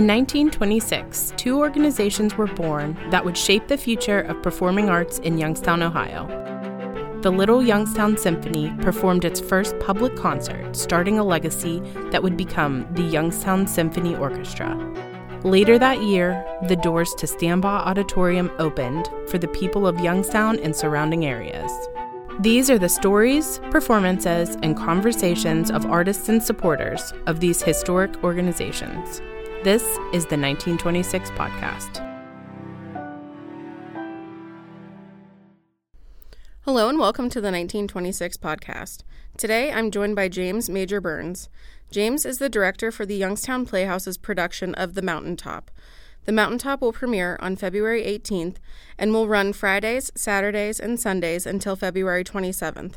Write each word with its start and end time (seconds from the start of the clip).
In 0.00 0.06
1926, 0.06 1.34
two 1.36 1.58
organizations 1.58 2.34
were 2.34 2.46
born 2.46 2.96
that 3.10 3.22
would 3.22 3.36
shape 3.36 3.68
the 3.68 3.76
future 3.76 4.20
of 4.20 4.42
performing 4.42 4.88
arts 4.88 5.18
in 5.18 5.36
Youngstown, 5.36 5.82
Ohio. 5.82 6.26
The 7.20 7.30
Little 7.30 7.62
Youngstown 7.62 8.16
Symphony 8.16 8.72
performed 8.80 9.26
its 9.26 9.40
first 9.40 9.78
public 9.78 10.16
concert, 10.16 10.74
starting 10.74 11.18
a 11.18 11.22
legacy 11.22 11.80
that 12.12 12.22
would 12.22 12.38
become 12.38 12.86
the 12.94 13.02
Youngstown 13.02 13.66
Symphony 13.66 14.16
Orchestra. 14.16 14.74
Later 15.44 15.78
that 15.78 16.02
year, 16.02 16.46
the 16.66 16.76
doors 16.76 17.12
to 17.16 17.26
Stambaugh 17.26 17.84
Auditorium 17.86 18.50
opened 18.58 19.06
for 19.28 19.36
the 19.36 19.48
people 19.48 19.86
of 19.86 20.00
Youngstown 20.00 20.58
and 20.60 20.74
surrounding 20.74 21.26
areas. 21.26 21.70
These 22.40 22.70
are 22.70 22.78
the 22.78 22.88
stories, 22.88 23.60
performances, 23.70 24.56
and 24.62 24.74
conversations 24.74 25.70
of 25.70 25.84
artists 25.84 26.30
and 26.30 26.42
supporters 26.42 27.12
of 27.26 27.40
these 27.40 27.60
historic 27.62 28.24
organizations. 28.24 29.20
This 29.62 29.82
is 30.14 30.24
the 30.24 30.38
1926 30.38 31.32
podcast. 31.32 31.98
Hello 36.62 36.88
and 36.88 36.98
welcome 36.98 37.28
to 37.28 37.42
the 37.42 37.48
1926 37.48 38.38
podcast. 38.38 39.02
Today 39.36 39.70
I'm 39.70 39.90
joined 39.90 40.16
by 40.16 40.30
James 40.30 40.70
Major 40.70 40.98
Burns. 40.98 41.50
James 41.90 42.24
is 42.24 42.38
the 42.38 42.48
director 42.48 42.90
for 42.90 43.04
the 43.04 43.16
Youngstown 43.16 43.66
Playhouse's 43.66 44.16
production 44.16 44.74
of 44.76 44.94
The 44.94 45.02
Mountaintop. 45.02 45.70
The 46.24 46.32
Mountaintop 46.32 46.80
will 46.80 46.94
premiere 46.94 47.36
on 47.40 47.54
February 47.56 48.02
18th 48.04 48.56
and 48.96 49.12
will 49.12 49.28
run 49.28 49.52
Fridays, 49.52 50.10
Saturdays, 50.14 50.80
and 50.80 50.98
Sundays 50.98 51.44
until 51.44 51.76
February 51.76 52.24
27th. 52.24 52.94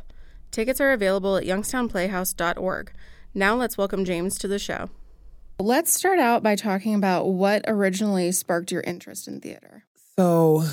Tickets 0.49 0.79
are 0.79 0.93
available 0.93 1.35
at 1.35 1.43
youngstownplayhouse.org. 1.43 2.93
Now 3.33 3.53
let's 3.53 3.77
welcome 3.77 4.05
James 4.05 4.37
to 4.37 4.47
the 4.47 4.59
show. 4.59 4.89
Let's 5.63 5.93
start 5.93 6.19
out 6.19 6.43
by 6.43 6.57
talking 6.57 6.93
about 6.93 7.25
what 7.29 7.63
originally 7.69 8.33
sparked 8.33 8.69
your 8.69 8.81
interest 8.81 9.29
in 9.29 9.39
theater. 9.39 9.85
So, 10.19 10.65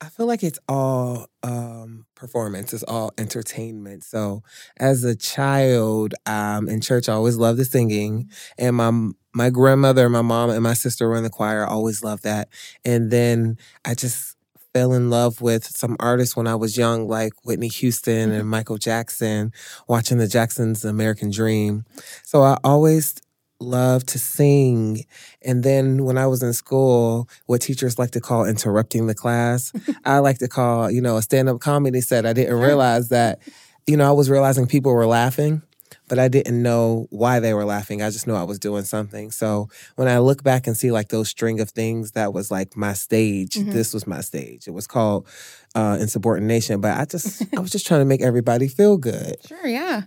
I 0.00 0.06
feel 0.06 0.24
like 0.24 0.42
it's 0.42 0.58
all 0.66 1.26
um, 1.42 2.06
performance, 2.14 2.72
it's 2.72 2.82
all 2.84 3.12
entertainment. 3.18 4.02
So, 4.02 4.42
as 4.78 5.04
a 5.04 5.14
child 5.14 6.14
um, 6.24 6.70
in 6.70 6.80
church, 6.80 7.06
I 7.06 7.12
always 7.12 7.36
loved 7.36 7.58
the 7.58 7.66
singing, 7.66 8.30
and 8.56 8.76
my 8.76 9.10
my 9.34 9.50
grandmother, 9.50 10.08
my 10.08 10.22
mom, 10.22 10.48
and 10.48 10.62
my 10.62 10.72
sister 10.72 11.06
were 11.06 11.16
in 11.16 11.22
the 11.22 11.28
choir. 11.28 11.66
I 11.66 11.68
always 11.68 12.02
loved 12.02 12.22
that. 12.22 12.48
And 12.82 13.10
then 13.10 13.58
I 13.84 13.94
just 13.94 14.38
fell 14.72 14.94
in 14.94 15.10
love 15.10 15.42
with 15.42 15.66
some 15.66 15.96
artists 16.00 16.34
when 16.34 16.46
I 16.46 16.54
was 16.54 16.78
young, 16.78 17.06
like 17.06 17.34
Whitney 17.44 17.68
Houston 17.68 18.30
and 18.30 18.40
mm-hmm. 18.40 18.48
Michael 18.48 18.78
Jackson, 18.78 19.52
watching 19.86 20.16
the 20.16 20.28
Jacksons' 20.28 20.82
American 20.82 21.30
Dream. 21.30 21.84
So 22.22 22.42
I 22.42 22.56
always 22.64 23.16
loved 23.60 24.08
to 24.08 24.18
sing. 24.18 25.04
And 25.42 25.62
then 25.62 26.04
when 26.04 26.18
I 26.18 26.26
was 26.26 26.42
in 26.42 26.52
school, 26.52 27.28
what 27.46 27.60
teachers 27.60 27.98
like 27.98 28.12
to 28.12 28.20
call 28.20 28.44
interrupting 28.44 29.06
the 29.06 29.14
class, 29.14 29.72
I 30.04 30.18
like 30.18 30.38
to 30.38 30.48
call, 30.48 30.90
you 30.90 31.00
know, 31.00 31.16
a 31.16 31.22
stand 31.22 31.48
up 31.48 31.60
comedy 31.60 32.00
set. 32.00 32.26
I 32.26 32.32
didn't 32.32 32.56
realize 32.56 33.08
that, 33.10 33.40
you 33.86 33.96
know, 33.96 34.08
I 34.08 34.12
was 34.12 34.30
realizing 34.30 34.66
people 34.66 34.92
were 34.92 35.06
laughing 35.06 35.62
but 36.10 36.18
I 36.18 36.26
didn't 36.26 36.60
know 36.60 37.06
why 37.10 37.38
they 37.38 37.54
were 37.54 37.64
laughing. 37.64 38.02
I 38.02 38.10
just 38.10 38.26
knew 38.26 38.34
I 38.34 38.42
was 38.42 38.58
doing 38.58 38.82
something. 38.82 39.30
So 39.30 39.68
when 39.94 40.08
I 40.08 40.18
look 40.18 40.42
back 40.42 40.66
and 40.66 40.76
see 40.76 40.90
like 40.90 41.08
those 41.08 41.28
string 41.28 41.60
of 41.60 41.70
things, 41.70 42.12
that 42.12 42.32
was 42.34 42.50
like 42.50 42.76
my 42.76 42.94
stage. 42.94 43.54
Mm-hmm. 43.54 43.70
This 43.70 43.94
was 43.94 44.08
my 44.08 44.20
stage. 44.20 44.66
It 44.66 44.72
was 44.72 44.88
called 44.88 45.28
uh, 45.76 45.98
Insubordination, 46.00 46.80
but 46.80 46.98
I 46.98 47.04
just 47.04 47.42
I 47.56 47.60
was 47.60 47.70
just 47.70 47.86
trying 47.86 48.00
to 48.00 48.04
make 48.04 48.22
everybody 48.22 48.66
feel 48.66 48.96
good. 48.96 49.36
Sure, 49.46 49.66
yeah, 49.66 50.02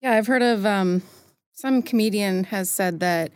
yeah. 0.00 0.14
I've 0.14 0.26
heard 0.26 0.42
of 0.42 0.64
um, 0.64 1.02
some 1.62 1.80
comedian 1.80 2.42
has 2.42 2.68
said 2.68 2.98
that 2.98 3.30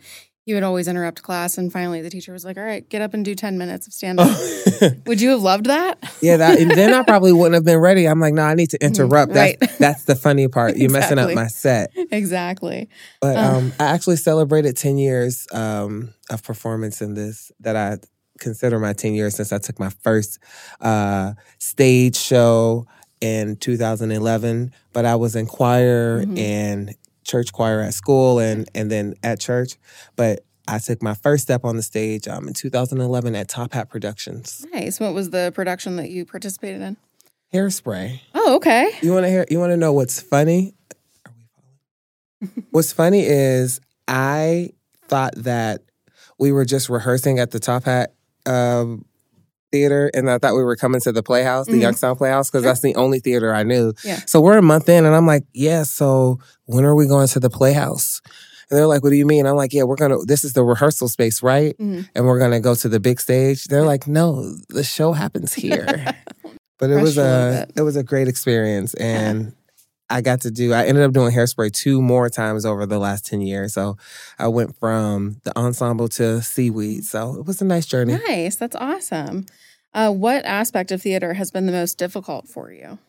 he 0.45 0.53
would 0.53 0.63
always 0.63 0.89
interrupt 0.89 1.23
class 1.23 1.57
and 1.57 1.71
finally 1.71 2.01
the 2.01 2.09
teacher 2.09 2.33
was 2.33 2.43
like 2.43 2.57
all 2.57 2.63
right 2.63 2.89
get 2.89 3.01
up 3.01 3.13
and 3.13 3.23
do 3.23 3.33
10 3.33 3.57
minutes 3.57 3.87
of 3.87 3.93
stand 3.93 4.19
up 4.19 4.37
would 5.05 5.21
you 5.21 5.29
have 5.29 5.41
loved 5.41 5.67
that? 5.67 5.97
Yeah 6.21 6.35
that, 6.35 6.59
and 6.59 6.69
then 6.71 6.93
i 6.93 7.03
probably 7.03 7.31
wouldn't 7.31 7.55
have 7.55 7.63
been 7.63 7.79
ready. 7.79 8.05
I'm 8.05 8.19
like 8.19 8.33
no 8.33 8.41
i 8.41 8.53
need 8.53 8.69
to 8.71 8.83
interrupt. 8.83 9.33
Right. 9.33 9.57
that's, 9.57 9.77
that's 9.85 10.03
the 10.03 10.15
funny 10.15 10.49
part. 10.49 10.75
You're 10.75 10.85
exactly. 10.85 11.15
messing 11.15 11.29
up 11.31 11.35
my 11.35 11.47
set. 11.47 11.91
Exactly. 12.11 12.89
But 13.21 13.37
um, 13.37 13.71
i 13.79 13.85
actually 13.85 14.17
celebrated 14.17 14.75
10 14.75 14.97
years 14.97 15.47
um, 15.53 16.13
of 16.29 16.43
performance 16.43 17.01
in 17.01 17.13
this 17.13 17.49
that 17.61 17.77
i 17.77 17.97
consider 18.39 18.77
my 18.77 18.91
10 18.91 19.13
years 19.13 19.35
since 19.35 19.53
i 19.53 19.57
took 19.57 19.79
my 19.79 19.89
first 20.03 20.39
uh, 20.81 21.31
stage 21.59 22.17
show 22.17 22.85
in 23.21 23.55
2011 23.55 24.73
but 24.91 25.05
i 25.05 25.15
was 25.15 25.35
in 25.35 25.47
choir 25.47 26.21
mm-hmm. 26.21 26.37
and 26.37 26.95
church 27.27 27.53
choir 27.53 27.81
at 27.81 27.93
school 27.93 28.39
and 28.39 28.67
and 28.73 28.89
then 28.89 29.13
at 29.21 29.39
church. 29.39 29.75
But 30.15 30.43
I 30.67 30.79
took 30.79 31.01
my 31.01 31.13
first 31.13 31.43
step 31.43 31.63
on 31.63 31.77
the 31.77 31.83
stage 31.83 32.27
um, 32.27 32.47
in 32.47 32.53
2011 32.53 33.35
at 33.35 33.47
Top 33.47 33.73
Hat 33.73 33.89
Productions. 33.89 34.65
Nice. 34.73 34.99
What 34.99 35.13
was 35.13 35.29
the 35.29 35.51
production 35.55 35.95
that 35.97 36.09
you 36.09 36.25
participated 36.25 36.81
in? 36.81 36.97
Hairspray. 37.53 38.19
Oh, 38.35 38.55
okay. 38.57 38.89
You 39.01 39.13
want 39.13 39.25
to 39.25 39.29
hear? 39.29 39.45
You 39.49 39.59
want 39.59 39.71
to 39.71 39.77
know 39.77 39.93
what's 39.93 40.19
funny? 40.19 40.73
Are 41.25 41.33
we 41.37 41.43
following? 42.41 42.67
what's 42.71 42.91
funny 42.91 43.21
is 43.25 43.79
I 44.07 44.71
thought 45.07 45.35
that 45.37 45.83
we 46.37 46.51
were 46.51 46.65
just 46.65 46.89
rehearsing 46.89 47.39
at 47.39 47.51
the 47.51 47.59
Top 47.59 47.85
Hat 47.85 48.13
um, 48.45 49.05
theater 49.71 50.09
and 50.13 50.29
I 50.29 50.37
thought 50.37 50.55
we 50.55 50.63
were 50.63 50.75
coming 50.75 51.01
to 51.01 51.11
the 51.11 51.23
Playhouse, 51.23 51.65
the 51.65 51.73
mm-hmm. 51.73 51.81
Youngstown 51.81 52.15
Playhouse, 52.15 52.49
because 52.49 52.63
sure. 52.63 52.69
that's 52.69 52.81
the 52.81 52.95
only 52.95 53.19
theater 53.19 53.53
I 53.53 53.63
knew. 53.63 53.93
Yeah. 54.03 54.19
So 54.25 54.41
we're 54.41 54.57
a 54.57 54.61
month 54.61 54.89
in 54.89 55.05
and 55.05 55.15
I'm 55.15 55.27
like, 55.27 55.43
yeah, 55.53 55.83
so 55.83 56.39
when 56.65 56.85
are 56.85 56.95
we 56.95 57.07
going 57.07 57.27
to 57.27 57.39
the 57.39 57.49
Playhouse? 57.49 58.21
And 58.69 58.77
they're 58.77 58.87
like, 58.87 59.03
what 59.03 59.11
do 59.11 59.15
you 59.15 59.25
mean? 59.25 59.45
I'm 59.45 59.55
like, 59.55 59.73
yeah, 59.73 59.83
we're 59.83 59.95
going 59.95 60.11
to, 60.11 60.25
this 60.25 60.43
is 60.43 60.53
the 60.53 60.63
rehearsal 60.63 61.07
space, 61.07 61.41
right? 61.41 61.77
Mm-hmm. 61.77 62.01
And 62.15 62.25
we're 62.25 62.39
going 62.39 62.51
to 62.51 62.59
go 62.59 62.75
to 62.75 62.89
the 62.89 62.99
big 62.99 63.19
stage. 63.19 63.65
They're 63.65 63.85
like, 63.85 64.07
no, 64.07 64.57
the 64.69 64.83
show 64.83 65.13
happens 65.13 65.53
here. 65.53 65.85
but 66.77 66.89
it 66.89 67.01
was 67.01 67.17
a, 67.17 67.67
it 67.75 67.81
was 67.81 67.95
a 67.95 68.03
great 68.03 68.27
experience. 68.27 68.93
And 68.95 69.53
I 70.09 70.21
got 70.21 70.41
to 70.41 70.51
do, 70.51 70.73
I 70.73 70.85
ended 70.85 71.03
up 71.03 71.11
doing 71.11 71.33
hairspray 71.33 71.71
two 71.71 72.01
more 72.01 72.29
times 72.29 72.65
over 72.65 72.85
the 72.85 72.99
last 72.99 73.25
10 73.25 73.41
years. 73.41 73.73
So 73.73 73.97
I 74.39 74.47
went 74.47 74.77
from 74.79 75.41
the 75.43 75.57
ensemble 75.57 76.07
to 76.09 76.41
seaweed. 76.41 77.03
So 77.03 77.35
it 77.35 77.45
was 77.45 77.61
a 77.61 77.65
nice 77.65 77.85
journey. 77.85 78.17
Nice. 78.27 78.55
That's 78.55 78.75
awesome. 78.75 79.45
Uh, 79.93 80.11
what 80.11 80.45
aspect 80.45 80.91
of 80.91 81.01
theater 81.01 81.33
has 81.33 81.51
been 81.51 81.65
the 81.65 81.71
most 81.71 81.97
difficult 81.97 82.47
for 82.47 82.71
you? 82.71 82.99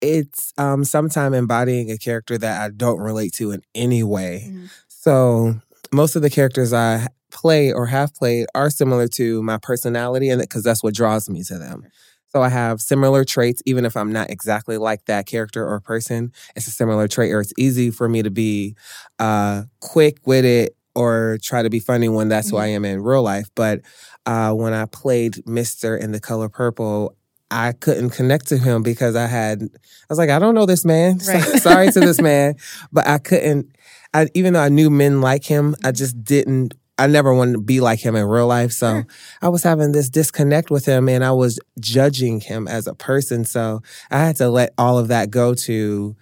It's 0.00 0.54
um, 0.56 0.84
sometimes 0.84 1.36
embodying 1.36 1.90
a 1.90 1.98
character 1.98 2.38
that 2.38 2.62
I 2.62 2.70
don't 2.70 3.00
relate 3.00 3.34
to 3.34 3.50
in 3.50 3.62
any 3.74 4.02
way. 4.02 4.46
Mm-hmm. 4.46 4.66
So 4.88 5.60
most 5.92 6.16
of 6.16 6.22
the 6.22 6.30
characters 6.30 6.72
I 6.72 7.08
play 7.30 7.72
or 7.72 7.86
have 7.86 8.14
played 8.14 8.46
are 8.54 8.70
similar 8.70 9.08
to 9.08 9.42
my 9.42 9.58
personality, 9.58 10.28
and 10.30 10.40
because 10.40 10.62
that's 10.62 10.82
what 10.82 10.94
draws 10.94 11.28
me 11.28 11.42
to 11.44 11.58
them. 11.58 11.86
So 12.30 12.42
I 12.42 12.48
have 12.48 12.80
similar 12.80 13.24
traits, 13.24 13.62
even 13.66 13.84
if 13.84 13.96
I'm 13.96 14.12
not 14.12 14.30
exactly 14.30 14.78
like 14.78 15.04
that 15.06 15.26
character 15.26 15.66
or 15.66 15.80
person. 15.80 16.32
It's 16.54 16.68
a 16.68 16.70
similar 16.70 17.08
trait, 17.08 17.32
or 17.32 17.40
it's 17.40 17.52
easy 17.58 17.90
for 17.90 18.08
me 18.08 18.22
to 18.22 18.30
be 18.30 18.76
uh, 19.18 19.64
quick 19.80 20.18
it, 20.26 20.76
or 20.94 21.38
try 21.42 21.62
to 21.62 21.70
be 21.70 21.80
funny 21.80 22.08
when 22.08 22.28
that's 22.28 22.48
mm-hmm. 22.48 22.56
who 22.56 22.62
I 22.62 22.66
am 22.68 22.84
in 22.84 23.02
real 23.02 23.22
life. 23.22 23.48
But 23.54 23.80
uh, 24.26 24.52
when 24.52 24.72
I 24.72 24.86
played 24.86 25.46
Mister 25.46 25.96
in 25.96 26.12
The 26.12 26.20
Color 26.20 26.48
Purple, 26.48 27.16
I 27.50 27.72
couldn't 27.72 28.10
connect 28.10 28.46
to 28.48 28.58
him 28.58 28.82
because 28.82 29.16
I 29.16 29.26
had, 29.26 29.62
I 29.62 29.66
was 30.08 30.18
like, 30.18 30.30
I 30.30 30.38
don't 30.38 30.54
know 30.54 30.66
this 30.66 30.84
man. 30.84 31.18
Right. 31.26 31.42
Sorry 31.60 31.90
to 31.90 32.00
this 32.00 32.20
man, 32.22 32.54
but 32.92 33.06
I 33.08 33.18
couldn't. 33.18 33.74
I, 34.14 34.28
even 34.34 34.54
though 34.54 34.60
I 34.60 34.68
knew 34.68 34.90
men 34.90 35.20
like 35.20 35.44
him, 35.44 35.74
I 35.84 35.92
just 35.92 36.22
didn't 36.22 36.74
I 37.00 37.06
never 37.06 37.32
wanted 37.32 37.52
to 37.52 37.60
be 37.60 37.80
like 37.80 37.98
him 37.98 38.14
in 38.14 38.26
real 38.26 38.46
life. 38.46 38.72
So 38.72 38.92
sure. 38.92 39.06
I 39.40 39.48
was 39.48 39.62
having 39.62 39.92
this 39.92 40.10
disconnect 40.10 40.70
with 40.70 40.84
him 40.84 41.08
and 41.08 41.24
I 41.24 41.32
was 41.32 41.58
judging 41.78 42.40
him 42.40 42.68
as 42.68 42.86
a 42.86 42.94
person. 42.94 43.46
So 43.46 43.80
I 44.10 44.18
had 44.18 44.36
to 44.36 44.50
let 44.50 44.74
all 44.76 44.98
of 44.98 45.08
that 45.08 45.30
go 45.30 45.54
to 45.54 46.14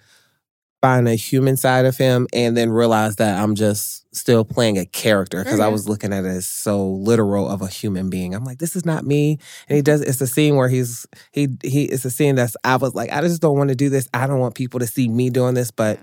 find 0.81 1.09
a 1.09 1.15
human 1.15 1.57
side 1.57 1.85
of 1.85 1.97
him 1.97 2.27
and 2.31 2.55
then 2.55 2.69
realize 2.69 3.17
that 3.17 3.37
I'm 3.37 3.55
just 3.55 4.05
still 4.15 4.45
playing 4.45 4.77
a 4.77 4.85
character 4.85 5.43
because 5.43 5.59
I 5.59 5.63
mm-hmm. 5.65 5.73
was 5.73 5.89
looking 5.89 6.13
at 6.13 6.23
it 6.23 6.29
as 6.29 6.47
so 6.47 6.87
literal 6.87 7.49
of 7.49 7.61
a 7.61 7.67
human 7.67 8.09
being. 8.09 8.33
I'm 8.33 8.45
like, 8.45 8.59
this 8.59 8.77
is 8.77 8.85
not 8.85 9.05
me. 9.05 9.37
And 9.67 9.75
he 9.75 9.81
does 9.81 9.99
it's 9.99 10.21
a 10.21 10.27
scene 10.27 10.55
where 10.55 10.69
he's 10.69 11.05
he 11.33 11.49
he 11.61 11.83
it's 11.83 12.05
a 12.05 12.09
scene 12.09 12.35
that's 12.35 12.55
I 12.63 12.77
was 12.77 12.95
like, 12.95 13.11
I 13.11 13.19
just 13.19 13.41
don't 13.41 13.57
want 13.57 13.69
to 13.69 13.75
do 13.75 13.89
this. 13.89 14.07
I 14.13 14.27
don't 14.27 14.39
want 14.39 14.55
people 14.55 14.79
to 14.79 14.87
see 14.87 15.09
me 15.09 15.29
doing 15.29 15.55
this, 15.55 15.71
but 15.71 15.99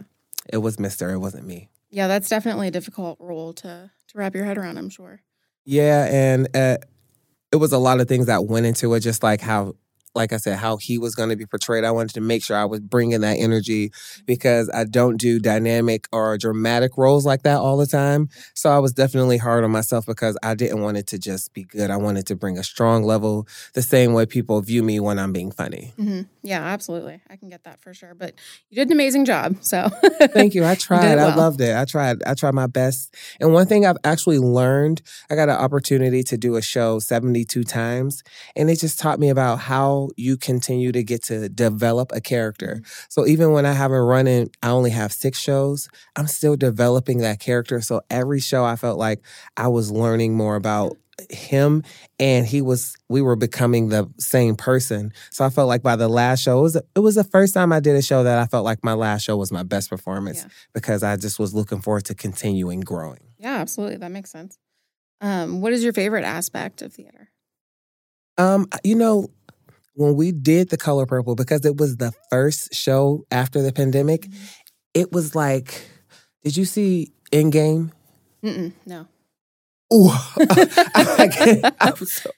it 0.53 0.59
was 0.59 0.77
Mr. 0.77 1.11
It 1.11 1.19
wasn't 1.19 1.47
me. 1.47 1.71
Yeah, 1.89 2.09
that's 2.09 2.29
definitely 2.29 2.69
a 2.69 2.73
difficult 2.73 3.17
role 3.21 3.55
to 3.55 3.91
wrap 4.17 4.35
your 4.35 4.45
head 4.45 4.59
around, 4.59 4.79
I'm 4.79 4.89
sure. 4.89 5.21
Yeah, 5.65 6.07
and 6.11 6.49
uh, 6.57 6.79
it 7.53 7.57
was 7.57 7.73
a 7.73 7.79
lot 7.79 8.01
of 8.01 8.09
things 8.09 8.27
that 8.27 8.47
went 8.47 8.67
into 8.67 8.93
it, 8.95 9.01
just 9.01 9.23
like 9.23 9.41
how 9.41 9.75
like 10.17 10.33
I 10.33 10.39
said, 10.39 10.57
how 10.57 10.79
he 10.79 10.99
was 10.99 11.15
going 11.15 11.29
to 11.29 11.37
be 11.37 11.47
portrayed. 11.47 11.85
I 11.85 11.91
wanted 11.91 12.15
to 12.15 12.21
make 12.21 12.43
sure 12.43 12.57
I 12.57 12.65
was 12.65 12.81
bringing 12.81 13.21
that 13.21 13.35
energy 13.35 13.93
because 14.25 14.71
I 14.71 14.85
don't 14.85 15.19
do 15.19 15.39
dynamic 15.39 16.09
or 16.13 16.39
dramatic 16.39 16.97
roles 16.97 17.27
like 17.27 17.43
that 17.43 17.59
all 17.59 17.77
the 17.77 17.87
time. 17.87 18.29
So 18.55 18.71
I 18.71 18.79
was 18.79 18.93
definitely 18.93 19.37
hard 19.37 19.63
on 19.63 19.71
myself 19.71 20.07
because 20.07 20.37
I 20.43 20.55
didn't 20.55 20.81
want 20.81 20.97
it 20.97 21.07
to 21.09 21.19
just 21.19 21.53
be 21.53 21.65
good. 21.65 21.91
I 21.91 21.97
wanted 21.99 22.27
to 22.29 22.37
bring 22.37 22.59
a 22.59 22.65
strong 22.65 23.05
level, 23.05 23.47
the 23.75 23.83
same 23.83 24.15
way 24.15 24.27
people 24.27 24.61
view 24.63 24.83
me 24.83 24.99
when 24.99 25.19
I'm 25.19 25.33
being 25.33 25.53
funny. 25.53 25.93
Mm-hmm. 25.99 26.23
Yeah, 26.43 26.62
absolutely. 26.62 27.21
I 27.29 27.37
can 27.37 27.49
get 27.49 27.65
that 27.65 27.81
for 27.81 27.93
sure. 27.93 28.15
But 28.15 28.35
you 28.71 28.77
did 28.77 28.89
an 28.89 28.93
amazing 28.93 29.25
job. 29.25 29.57
So 29.61 29.89
thank 30.33 30.55
you. 30.55 30.65
I 30.65 30.75
tried. 30.87 31.17
Well. 31.17 31.31
I 31.31 31.35
loved 31.35 31.61
it. 31.61 31.77
I 31.77 31.85
tried. 31.85 32.23
I 32.25 32.35
tried 32.35 32.55
my 32.55 32.67
best. 32.67 33.15
And 33.41 33.53
one 33.53 33.67
thing 33.67 33.85
I've 33.85 33.99
actually 34.05 34.39
learned, 34.39 35.03
I 35.31 35.35
got 35.35 35.49
an 35.49 35.57
opportunity 35.57 36.23
to 36.23 36.39
do 36.39 36.57
a 36.57 36.62
show 36.62 36.99
72 36.99 37.65
times, 37.65 38.23
and 38.55 38.71
it 38.71 38.81
just 38.81 38.99
taught 38.99 39.19
me 39.19 39.29
about 39.29 39.59
how 39.59 40.06
you 40.17 40.37
continue 40.37 40.93
to 40.93 41.03
get 41.03 41.23
to 41.25 41.49
develop 41.49 42.12
a 42.14 42.20
character. 42.20 42.76
Mm-hmm. 42.76 43.06
So 43.08 43.26
even 43.26 43.53
when 43.53 43.67
I 43.67 43.73
haven't 43.73 43.99
run 43.99 44.26
in, 44.26 44.50
I 44.62 44.70
only 44.70 44.91
have 44.91 45.12
six 45.12 45.38
shows, 45.38 45.88
I'm 46.17 46.26
still 46.26 46.56
developing 46.56 47.19
that 47.19 47.41
character. 47.41 47.81
So 47.81 48.00
every 48.11 48.41
show 48.41 48.64
I 48.64 48.76
felt 48.76 48.99
like 48.99 49.23
I 49.56 49.69
was 49.69 49.91
learning 49.91 50.35
more 50.35 50.56
about 50.56 50.97
him 51.31 51.82
and 52.19 52.47
he 52.47 52.61
was 52.61 52.94
we 53.08 53.23
were 53.23 53.37
becoming 53.37 53.88
the 53.88 54.06
same 54.19 54.55
person 54.55 55.12
so 55.31 55.44
i 55.44 55.50
felt 55.50 55.67
like 55.67 55.82
by 55.82 55.97
the 55.97 56.09
last 56.09 56.43
show 56.43 56.59
it 56.59 56.62
was 56.62 56.76
it 56.76 56.99
was 56.99 57.14
the 57.14 57.25
first 57.25 57.55
time 57.55 57.73
i 57.73 57.81
did 57.81 57.97
a 57.97 58.02
show 58.02 58.23
that 58.23 58.38
i 58.38 58.44
felt 58.44 58.64
like 58.64 58.85
my 58.85 58.93
last 58.93 59.23
show 59.23 59.35
was 59.37 59.50
my 59.50 59.62
best 59.62 59.88
performance 59.88 60.43
yeah. 60.43 60.49
because 60.75 61.02
i 61.02 61.17
just 61.17 61.38
was 61.38 61.55
looking 61.55 61.81
forward 61.81 62.05
to 62.05 62.14
continuing 62.14 62.81
growing 62.81 63.20
yeah 63.38 63.56
absolutely 63.56 63.97
that 63.97 64.11
makes 64.11 64.31
sense 64.31 64.59
um, 65.23 65.62
what 65.62 65.73
is 65.73 65.82
your 65.82 65.94
favorite 65.94 66.25
aspect 66.25 66.82
of 66.82 66.93
theater 66.93 67.31
um 68.37 68.67
you 68.85 68.94
know 68.94 69.31
when 69.97 70.15
we 70.15 70.33
did 70.33 70.71
the 70.71 70.77
color 70.77 71.07
purple 71.07 71.35
because 71.35 71.65
it 71.65 71.77
was 71.77 71.97
the 71.97 72.13
first 72.31 72.75
show 72.75 73.25
after 73.31 73.63
the 73.63 73.73
pandemic 73.73 74.23
mm-hmm. 74.23 74.45
it 74.95 75.13
was 75.13 75.35
like 75.35 75.87
did 76.45 76.57
you 76.57 76.65
see 76.65 77.13
Endgame 77.33 77.91
Mm-mm, 78.43 78.73
no 78.87 79.07
Ooh, 79.95 80.09
so, 82.07 82.31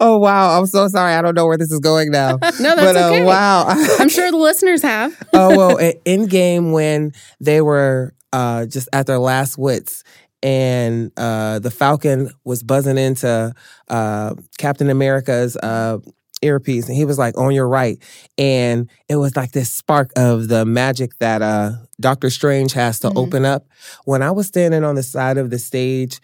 oh 0.00 0.18
wow! 0.18 0.58
I'm 0.58 0.66
so 0.66 0.88
sorry. 0.88 1.12
I 1.12 1.20
don't 1.20 1.34
know 1.34 1.46
where 1.46 1.58
this 1.58 1.70
is 1.70 1.80
going 1.80 2.10
now. 2.10 2.32
no, 2.40 2.40
that's 2.40 2.58
but, 2.60 2.96
uh, 2.96 3.08
okay. 3.08 3.24
Wow, 3.24 3.66
I'm 3.68 4.08
sure 4.08 4.30
the 4.30 4.38
listeners 4.38 4.80
have. 4.80 5.14
oh 5.34 5.56
well, 5.56 5.76
Endgame 6.06 6.72
when 6.72 7.12
they 7.38 7.60
were 7.60 8.14
uh, 8.32 8.64
just 8.64 8.88
at 8.94 9.06
their 9.06 9.18
last 9.18 9.58
wits, 9.58 10.04
and 10.42 11.12
uh, 11.18 11.58
the 11.58 11.70
Falcon 11.70 12.30
was 12.44 12.62
buzzing 12.62 12.96
into 12.96 13.54
uh, 13.88 14.34
Captain 14.56 14.88
America's 14.88 15.56
uh, 15.58 15.98
earpiece 16.46 16.88
and 16.88 16.96
he 16.96 17.04
was 17.04 17.18
like 17.18 17.36
on 17.38 17.52
your 17.52 17.68
right 17.68 17.98
and 18.38 18.88
it 19.08 19.16
was 19.16 19.36
like 19.36 19.52
this 19.52 19.70
spark 19.70 20.10
of 20.16 20.48
the 20.48 20.64
magic 20.64 21.18
that 21.18 21.42
uh 21.42 21.72
Doctor 22.00 22.30
Strange 22.30 22.72
has 22.72 23.00
to 23.00 23.08
mm-hmm. 23.08 23.18
open 23.18 23.44
up 23.44 23.66
when 24.04 24.22
I 24.22 24.30
was 24.30 24.46
standing 24.46 24.84
on 24.84 24.94
the 24.94 25.02
side 25.02 25.38
of 25.38 25.50
the 25.50 25.58
stage 25.58 26.20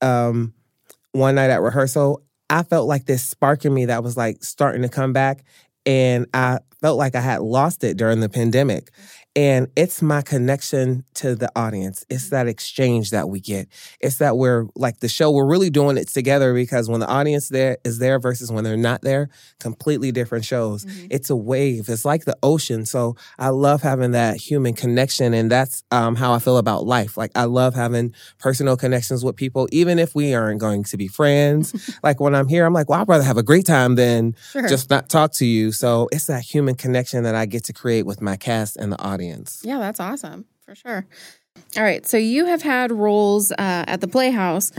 um 0.00 0.52
one 1.12 1.34
night 1.34 1.50
at 1.50 1.62
rehearsal 1.62 2.22
I 2.48 2.64
felt 2.64 2.88
like 2.88 3.06
this 3.06 3.24
spark 3.24 3.64
in 3.64 3.72
me 3.72 3.86
that 3.86 4.02
was 4.02 4.16
like 4.16 4.42
starting 4.42 4.82
to 4.82 4.88
come 4.88 5.12
back 5.12 5.44
and 5.86 6.26
I 6.34 6.58
felt 6.80 6.98
like 6.98 7.14
I 7.14 7.20
had 7.20 7.40
lost 7.40 7.84
it 7.84 7.96
during 7.96 8.20
the 8.20 8.28
pandemic 8.28 8.90
and 9.36 9.68
it's 9.76 10.02
my 10.02 10.22
connection 10.22 11.04
to 11.14 11.36
the 11.36 11.50
audience. 11.54 12.04
It's 12.10 12.26
mm-hmm. 12.26 12.34
that 12.34 12.48
exchange 12.48 13.10
that 13.10 13.28
we 13.28 13.38
get. 13.40 13.68
It's 14.00 14.16
that 14.16 14.36
we're 14.36 14.66
like 14.74 14.98
the 14.98 15.08
show, 15.08 15.30
we're 15.30 15.46
really 15.46 15.70
doing 15.70 15.96
it 15.96 16.08
together 16.08 16.52
because 16.52 16.88
when 16.88 16.98
the 16.98 17.06
audience 17.06 17.48
there 17.48 17.78
is 17.84 17.98
there 17.98 18.18
versus 18.18 18.50
when 18.50 18.64
they're 18.64 18.76
not 18.76 19.02
there, 19.02 19.28
completely 19.60 20.10
different 20.10 20.44
shows. 20.44 20.84
Mm-hmm. 20.84 21.06
It's 21.10 21.30
a 21.30 21.36
wave. 21.36 21.88
It's 21.88 22.04
like 22.04 22.24
the 22.24 22.36
ocean. 22.42 22.86
So 22.86 23.16
I 23.38 23.50
love 23.50 23.82
having 23.82 24.10
that 24.12 24.36
human 24.36 24.74
connection. 24.74 25.32
And 25.32 25.48
that's 25.48 25.84
um, 25.92 26.16
how 26.16 26.32
I 26.32 26.40
feel 26.40 26.56
about 26.56 26.84
life. 26.84 27.16
Like 27.16 27.30
I 27.36 27.44
love 27.44 27.76
having 27.76 28.12
personal 28.40 28.76
connections 28.76 29.24
with 29.24 29.36
people, 29.36 29.68
even 29.70 30.00
if 30.00 30.12
we 30.12 30.34
aren't 30.34 30.60
going 30.60 30.82
to 30.84 30.96
be 30.96 31.06
friends. 31.06 31.96
like 32.02 32.18
when 32.18 32.34
I'm 32.34 32.48
here, 32.48 32.66
I'm 32.66 32.72
like, 32.72 32.88
well, 32.88 33.00
I'd 33.00 33.08
rather 33.08 33.24
have 33.24 33.38
a 33.38 33.44
great 33.44 33.66
time 33.66 33.94
than 33.94 34.34
sure. 34.50 34.68
just 34.68 34.90
not 34.90 35.08
talk 35.08 35.32
to 35.34 35.46
you. 35.46 35.70
So 35.70 36.08
it's 36.10 36.26
that 36.26 36.42
human 36.42 36.74
connection 36.74 37.22
that 37.22 37.36
I 37.36 37.46
get 37.46 37.64
to 37.64 37.72
create 37.72 38.06
with 38.06 38.20
my 38.20 38.36
cast 38.36 38.76
and 38.76 38.90
the 38.90 39.00
audience 39.00 39.19
audience. 39.20 39.60
Yeah, 39.64 39.78
that's 39.78 40.00
awesome 40.00 40.46
for 40.64 40.74
sure. 40.74 41.06
All 41.76 41.82
right, 41.82 42.06
so 42.06 42.16
you 42.16 42.46
have 42.46 42.62
had 42.62 42.90
roles 42.92 43.52
uh, 43.52 43.84
at 43.86 44.00
the 44.00 44.08
Playhouse 44.08 44.72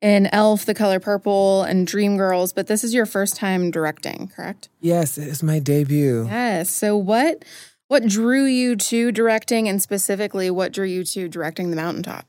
in 0.00 0.26
Elf, 0.32 0.66
The 0.66 0.74
Color 0.74 1.00
Purple, 1.00 1.62
and 1.62 1.86
Dreamgirls, 1.86 2.54
but 2.54 2.66
this 2.66 2.82
is 2.82 2.92
your 2.92 3.06
first 3.06 3.36
time 3.36 3.70
directing, 3.70 4.28
correct? 4.34 4.68
Yes, 4.80 5.16
it's 5.16 5.42
my 5.42 5.58
debut. 5.58 6.26
Yes. 6.26 6.70
So 6.70 6.96
what 6.96 7.44
what 7.88 8.06
drew 8.06 8.44
you 8.44 8.76
to 8.76 9.12
directing, 9.12 9.68
and 9.68 9.80
specifically, 9.80 10.50
what 10.50 10.72
drew 10.72 10.86
you 10.86 11.04
to 11.04 11.28
directing 11.28 11.70
The 11.70 11.76
Mountaintop? 11.76 12.26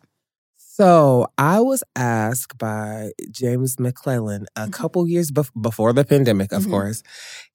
So 0.57 1.27
I 1.37 1.61
was 1.61 1.83
asked 1.95 2.57
by 2.57 3.11
James 3.31 3.79
McClellan 3.79 4.45
a 4.55 4.61
mm-hmm. 4.61 4.71
couple 4.71 5.07
years 5.07 5.31
bef- 5.31 5.49
before 5.59 5.93
the 5.93 6.03
pandemic, 6.03 6.51
of 6.51 6.63
mm-hmm. 6.63 6.71
course. 6.71 7.01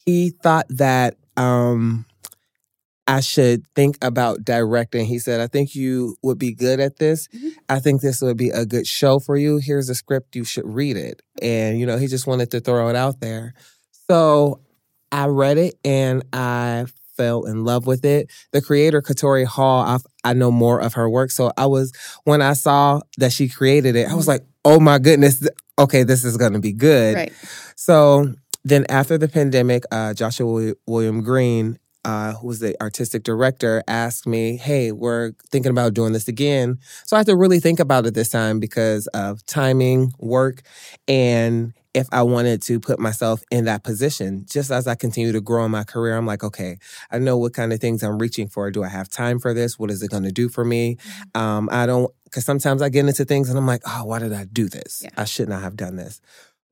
He 0.07 0.31
thought 0.43 0.67
that 0.71 1.17
um, 1.37 2.07
I 3.11 3.19
should 3.19 3.67
think 3.75 3.99
about 4.03 4.45
directing. 4.45 5.05
He 5.05 5.19
said, 5.19 5.41
I 5.41 5.49
think 5.49 5.75
you 5.75 6.15
would 6.23 6.39
be 6.39 6.55
good 6.55 6.79
at 6.79 6.99
this. 6.99 7.27
Mm-hmm. 7.35 7.49
I 7.69 7.81
think 7.81 8.03
this 8.03 8.23
would 8.23 8.37
be 8.37 8.51
a 8.51 8.65
good 8.65 8.87
show 8.87 9.19
for 9.19 9.37
you. 9.37 9.59
Here's 9.59 9.89
a 9.89 9.97
script, 9.97 10.37
you 10.37 10.45
should 10.45 10.65
read 10.65 10.97
it. 10.97 11.21
And, 11.43 11.81
you 11.81 11.87
know, 11.87 11.99
he 11.99 12.07
just 12.07 12.29
wanted 12.29 12.53
to 12.53 12.61
throw 12.61 12.89
it 12.89 12.95
out 12.95 13.19
there. 13.19 13.55
So 14.09 14.61
I 15.11 15.27
read 15.27 15.59
it 15.59 15.75
and 15.85 16.23
I 16.33 16.87
fell 17.17 17.47
in 17.47 17.65
love 17.65 17.85
with 17.85 18.05
it. 18.05 18.31
The 18.53 18.63
creator, 18.63 19.03
Katori 19.03 19.45
Hall, 19.45 19.85
I've, 19.85 20.07
i 20.23 20.33
know 20.33 20.53
more 20.53 20.81
of 20.81 20.95
her 20.95 21.11
work. 21.11 21.33
So 21.33 21.51
I 21.57 21.67
was, 21.67 21.93
when 22.23 22.41
I 22.41 22.53
saw 22.53 23.01
that 23.19 23.33
she 23.33 23.49
created 23.49 23.97
it, 23.97 24.09
I 24.09 24.15
was 24.15 24.27
mm-hmm. 24.27 24.31
like, 24.31 24.45
oh 24.65 24.79
my 24.79 25.01
goodness, 25.01 25.45
okay, 25.81 26.05
this 26.05 26.23
is 26.23 26.37
going 26.37 26.53
to 26.53 26.61
be 26.61 26.73
good. 26.73 27.17
Right. 27.17 27.33
So 27.75 28.35
then 28.65 28.87
after 28.89 29.19
the 29.19 29.27
pandemic, 29.27 29.83
uh, 29.91 30.15
Joshua 30.15 30.75
William 30.87 31.23
Green 31.25 31.77
uh, 32.05 32.35
who 32.35 32.47
was 32.49 32.61
the 32.61 32.81
artistic 32.83 33.23
director, 33.23 33.83
asked 33.87 34.27
me, 34.27 34.57
Hey, 34.57 34.93
we're 34.93 35.33
thinking 35.51 35.71
about 35.71 35.95
doing 35.95 36.13
this 36.13 36.29
again. 36.29 36.79
So 37.05 37.17
I 37.17 37.21
had 37.21 37.27
to 37.27 37.37
really 37.37 37.61
think 37.61 37.81
about 37.81 38.07
it 38.07 38.15
this 38.15 38.29
time 38.29 38.61
because 38.61 39.07
of 39.09 39.45
timing, 39.47 40.13
work, 40.19 40.63
and 41.07 41.73
if 41.95 42.07
I 42.13 42.23
wanted 42.23 42.63
to 42.63 42.79
put 42.79 43.01
myself 43.01 43.43
in 43.51 43.65
that 43.65 43.83
position. 43.83 44.47
Just 44.49 44.71
as 44.71 44.87
I 44.87 44.95
continue 44.95 45.33
to 45.33 45.41
grow 45.41 45.65
in 45.65 45.71
my 45.71 45.85
career, 45.85 46.17
I'm 46.17 46.27
like, 46.27 46.45
okay, 46.45 46.79
I 47.11 47.19
know 47.19 47.37
what 47.37 47.53
kind 47.53 47.73
of 47.73 47.81
things 47.81 48.03
I'm 48.03 48.19
reaching 48.19 48.49
for. 48.49 48.71
Do 48.71 48.85
I 48.85 48.89
have 48.89 49.09
time 49.09 49.39
for 49.41 49.53
this? 49.53 49.79
What 49.79 49.91
is 49.91 50.03
it 50.03 50.11
going 50.11 50.23
to 50.23 50.33
do 50.33 50.49
for 50.49 50.65
me? 50.65 50.97
Mm-hmm. 50.97 51.41
Um, 51.41 51.69
I 51.73 51.87
don't, 51.87 52.13
because 52.25 52.45
sometimes 52.45 52.81
I 52.81 52.89
get 52.91 53.07
into 53.07 53.25
things 53.25 53.49
and 53.49 53.59
I'm 53.59 53.67
like, 53.67 53.83
oh, 53.87 54.05
why 54.05 54.21
did 54.21 54.33
I 54.33 54.45
do 54.45 54.69
this? 54.69 55.01
Yeah. 55.03 55.11
I 55.17 55.25
should 55.25 55.49
not 55.49 55.63
have 55.63 55.77
done 55.77 55.97
this. 55.97 56.21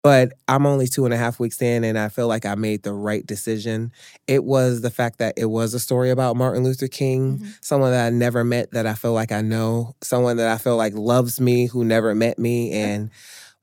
But 0.03 0.33
I'm 0.47 0.65
only 0.65 0.87
two 0.87 1.05
and 1.05 1.13
a 1.13 1.17
half 1.17 1.41
weeks 1.41 1.61
in, 1.61 1.83
and 1.83 1.99
I 1.99 2.09
feel 2.09 2.29
like 2.29 2.47
I 2.47 2.55
made 2.55 2.83
the 2.83 2.93
right 2.93 3.27
decision. 3.27 3.93
It 4.27 4.45
was 4.45 4.81
the 4.81 4.91
fact 4.91 5.19
that 5.19 5.35
it 5.37 5.47
was 5.47 5.75
a 5.75 5.81
story 5.81 6.11
about 6.11 6.37
Martin 6.37 6.63
Luther 6.63 6.87
King, 6.87 7.39
mm-hmm. 7.39 7.49
someone 7.61 7.91
that 7.91 8.07
I 8.07 8.11
never 8.11 8.45
met 8.45 8.71
that 8.73 8.87
I 8.87 8.95
feel 8.95 9.13
like 9.13 9.33
I 9.33 9.41
know, 9.41 9.97
someone 10.03 10.37
that 10.37 10.49
I 10.49 10.59
feel 10.59 10.77
like 10.77 10.95
loves 10.95 11.41
me 11.41 11.67
who 11.67 11.85
never 11.85 12.15
met 12.15 12.39
me 12.39 12.73
and 12.73 13.11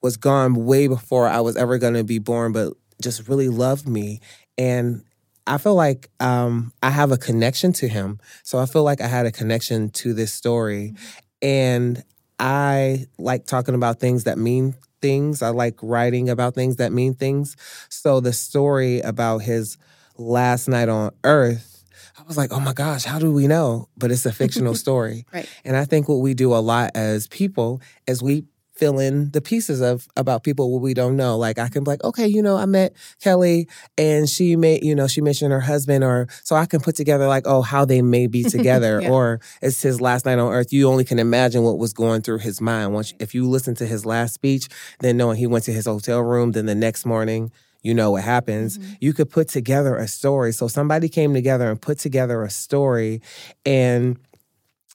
was 0.02 0.18
gone 0.18 0.66
way 0.66 0.88
before 0.88 1.28
I 1.28 1.40
was 1.40 1.56
ever 1.56 1.78
going 1.78 1.96
to 1.96 2.04
be 2.04 2.20
born, 2.20 2.52
but 2.52 2.74
just 3.02 3.28
really 3.28 3.50
loved 3.50 3.88
me. 3.88 4.20
And 4.58 5.04
I 5.48 5.58
feel 5.58 5.76
like 5.76 6.10
um, 6.20 6.74
I 6.84 6.90
have 6.90 7.12
a 7.12 7.18
connection 7.18 7.72
to 7.74 7.88
him. 7.88 8.20
So 8.44 8.60
I 8.60 8.66
feel 8.66 8.84
like 8.84 9.02
I 9.02 9.08
had 9.08 9.26
a 9.26 9.32
connection 9.32 9.90
to 9.92 10.14
this 10.14 10.34
story. 10.34 10.94
Mm-hmm. 10.94 11.48
And 11.48 12.04
I 12.40 13.06
like 13.18 13.46
talking 13.46 13.76
about 13.76 14.00
things 14.00 14.26
that 14.26 14.38
mean 14.38 14.76
things. 15.06 15.44
I 15.44 15.50
like 15.50 15.76
writing 15.84 16.30
about 16.30 16.56
things 16.56 16.78
that 16.78 16.92
mean 16.92 17.14
things. 17.14 17.56
So 17.90 18.20
the 18.20 18.34
story 18.34 19.02
about 19.02 19.44
his 19.44 19.78
last 20.18 20.68
night 20.68 20.90
on 20.90 21.12
Earth, 21.24 21.84
I 22.18 22.24
was 22.24 22.38
like, 22.38 22.52
oh 22.52 22.60
my 22.60 22.74
gosh, 22.74 23.04
how 23.04 23.20
do 23.20 23.32
we 23.32 23.46
know? 23.46 23.88
But 23.96 24.12
it's 24.12 24.26
a 24.26 24.34
fictional 24.34 24.74
story. 24.86 25.28
Right. 25.32 25.48
And 25.64 25.78
I 25.78 25.86
think 25.86 26.10
what 26.10 26.22
we 26.22 26.34
do 26.34 26.56
a 26.56 26.58
lot 26.58 26.90
as 26.96 27.28
people 27.28 27.82
is 28.08 28.24
we 28.24 28.46
fill 28.76 29.00
in 29.00 29.32
the 29.32 29.42
pieces 29.42 29.82
of 29.82 30.08
about 30.18 30.44
people 30.44 30.80
we 30.80 30.94
don't 30.94 31.16
know. 31.16 31.38
Like 31.38 31.58
I 31.58 31.70
can 31.70 31.84
be 31.84 31.92
like, 31.92 32.04
okay, 32.04 32.28
you 32.28 32.42
know, 32.42 32.58
I 32.58 32.66
met 32.66 32.94
Kelly 33.22 33.68
and 33.98 34.30
she 34.30 34.56
made, 34.56 34.84
you 34.84 34.96
know, 34.96 35.08
she 35.08 35.22
mentioned 35.22 35.52
her 35.52 35.62
husband 35.62 36.04
or 36.04 36.28
so 36.44 36.56
I 36.56 36.66
can 36.66 36.82
put 36.82 36.96
together 36.96 37.28
like, 37.28 37.44
oh, 37.46 37.62
how 37.62 37.86
they 37.86 38.02
may 38.02 38.28
be 38.28 38.44
together 38.50 39.02
yeah. 39.02 39.10
or 39.10 39.40
it's 39.62 39.82
his 39.82 40.02
last 40.02 40.26
night 40.26 40.40
on 40.40 40.52
earth. 40.52 40.74
You 40.74 40.90
only 40.90 41.06
can 41.06 41.20
imagine 41.20 41.64
what 41.64 41.78
was 41.78 41.94
going 41.94 42.22
through 42.22 42.40
his 42.40 42.60
mind. 42.60 42.94
Once 42.94 43.14
if 43.20 43.34
you 43.34 43.48
listen 43.48 43.76
to 43.76 43.86
his 43.86 44.06
last 44.06 44.34
speech, 44.34 44.68
then 45.00 45.18
knowing 45.18 45.38
he 45.38 45.48
went 45.48 45.66
to 45.66 45.74
his 45.74 45.86
hotel 45.86 46.22
room, 46.22 46.52
then 46.52 46.66
the 46.66 46.76
next 46.76 47.06
morning 47.06 47.52
you 47.82 47.94
know 47.94 48.10
what 48.10 48.24
happens. 48.24 48.80
Mm-hmm. 48.80 48.94
You 49.00 49.14
could 49.14 49.30
put 49.30 49.48
together 49.48 49.96
a 49.96 50.08
story. 50.08 50.54
So 50.54 50.68
somebody 50.68 51.08
came 51.08 51.36
together 51.36 51.70
and 51.70 51.80
put 51.80 52.00
together 52.00 52.42
a 52.42 52.50
story 52.50 53.22
and 53.64 54.18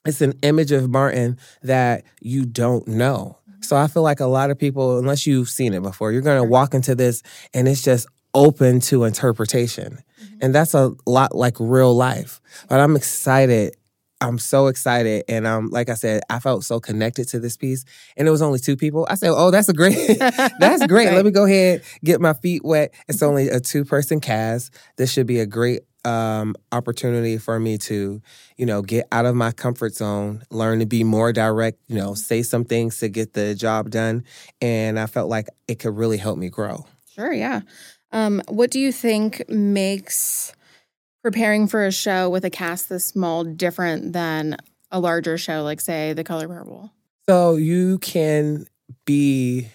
it's 0.05 0.21
an 0.21 0.33
image 0.41 0.71
of 0.71 0.89
Martin 0.89 1.37
that 1.61 2.03
you 2.19 2.45
don't 2.45 2.87
know. 2.87 3.37
So 3.61 3.75
I 3.75 3.87
feel 3.87 4.03
like 4.03 4.19
a 4.19 4.25
lot 4.25 4.49
of 4.49 4.57
people, 4.57 4.97
unless 4.99 5.25
you've 5.25 5.49
seen 5.49 5.73
it 5.73 5.81
before, 5.81 6.11
you're 6.11 6.21
going 6.21 6.41
to 6.41 6.47
walk 6.47 6.73
into 6.73 6.95
this 6.95 7.21
and 7.53 7.67
it's 7.67 7.83
just 7.83 8.07
open 8.33 8.79
to 8.81 9.03
interpretation. 9.03 9.99
Mm-hmm. 10.21 10.37
And 10.41 10.55
that's 10.55 10.73
a 10.73 10.91
lot 11.05 11.35
like 11.35 11.55
real 11.59 11.95
life. 11.95 12.41
But 12.69 12.79
I'm 12.79 12.95
excited. 12.95 13.75
I'm 14.21 14.37
so 14.37 14.67
excited. 14.67 15.23
And 15.27 15.47
um, 15.47 15.69
like 15.71 15.89
I 15.89 15.95
said, 15.95 16.21
I 16.29 16.39
felt 16.39 16.63
so 16.63 16.79
connected 16.79 17.27
to 17.29 17.39
this 17.39 17.57
piece. 17.57 17.85
And 18.15 18.27
it 18.27 18.31
was 18.31 18.41
only 18.41 18.59
two 18.59 18.77
people. 18.77 19.07
I 19.09 19.15
said, 19.15 19.31
Oh, 19.35 19.49
that's 19.49 19.67
a 19.67 19.73
great 19.73 19.95
that's 20.19 20.85
great. 20.85 21.07
right. 21.07 21.15
Let 21.15 21.25
me 21.25 21.31
go 21.31 21.45
ahead, 21.45 21.83
get 22.03 22.21
my 22.21 22.33
feet 22.33 22.63
wet. 22.63 22.93
It's 23.07 23.17
mm-hmm. 23.17 23.25
only 23.25 23.49
a 23.49 23.59
two 23.59 23.83
person 23.83 24.19
cast. 24.19 24.73
This 24.97 25.11
should 25.11 25.27
be 25.27 25.39
a 25.39 25.47
great 25.47 25.81
um, 26.05 26.55
opportunity 26.71 27.37
for 27.37 27.59
me 27.59 27.77
to, 27.77 28.21
you 28.57 28.65
know, 28.65 28.81
get 28.81 29.07
out 29.11 29.25
of 29.25 29.35
my 29.35 29.51
comfort 29.51 29.93
zone, 29.93 30.43
learn 30.49 30.79
to 30.79 30.85
be 30.85 31.03
more 31.03 31.31
direct, 31.31 31.79
you 31.87 31.95
know, 31.95 32.13
say 32.13 32.41
some 32.43 32.65
things 32.65 32.99
to 32.99 33.09
get 33.09 33.33
the 33.33 33.55
job 33.55 33.89
done. 33.89 34.23
And 34.61 34.99
I 34.99 35.05
felt 35.05 35.29
like 35.29 35.47
it 35.67 35.79
could 35.79 35.95
really 35.95 36.17
help 36.17 36.37
me 36.37 36.49
grow. 36.49 36.85
Sure, 37.13 37.31
yeah. 37.31 37.61
Um, 38.11 38.41
what 38.47 38.71
do 38.71 38.79
you 38.79 38.91
think 38.91 39.47
makes 39.49 40.53
preparing 41.23 41.67
for 41.67 41.85
a 41.85 41.91
show 41.91 42.29
with 42.29 42.45
a 42.45 42.49
cast 42.49 42.89
this 42.89 43.05
small 43.05 43.43
different 43.43 44.13
than 44.13 44.57
a 44.91 44.99
larger 44.99 45.37
show, 45.37 45.63
like, 45.63 45.79
say, 45.79 46.13
The 46.13 46.23
Color 46.23 46.47
Purple? 46.47 46.91
So 47.29 47.55
you 47.55 47.99
can 47.99 48.65
be 49.05 49.69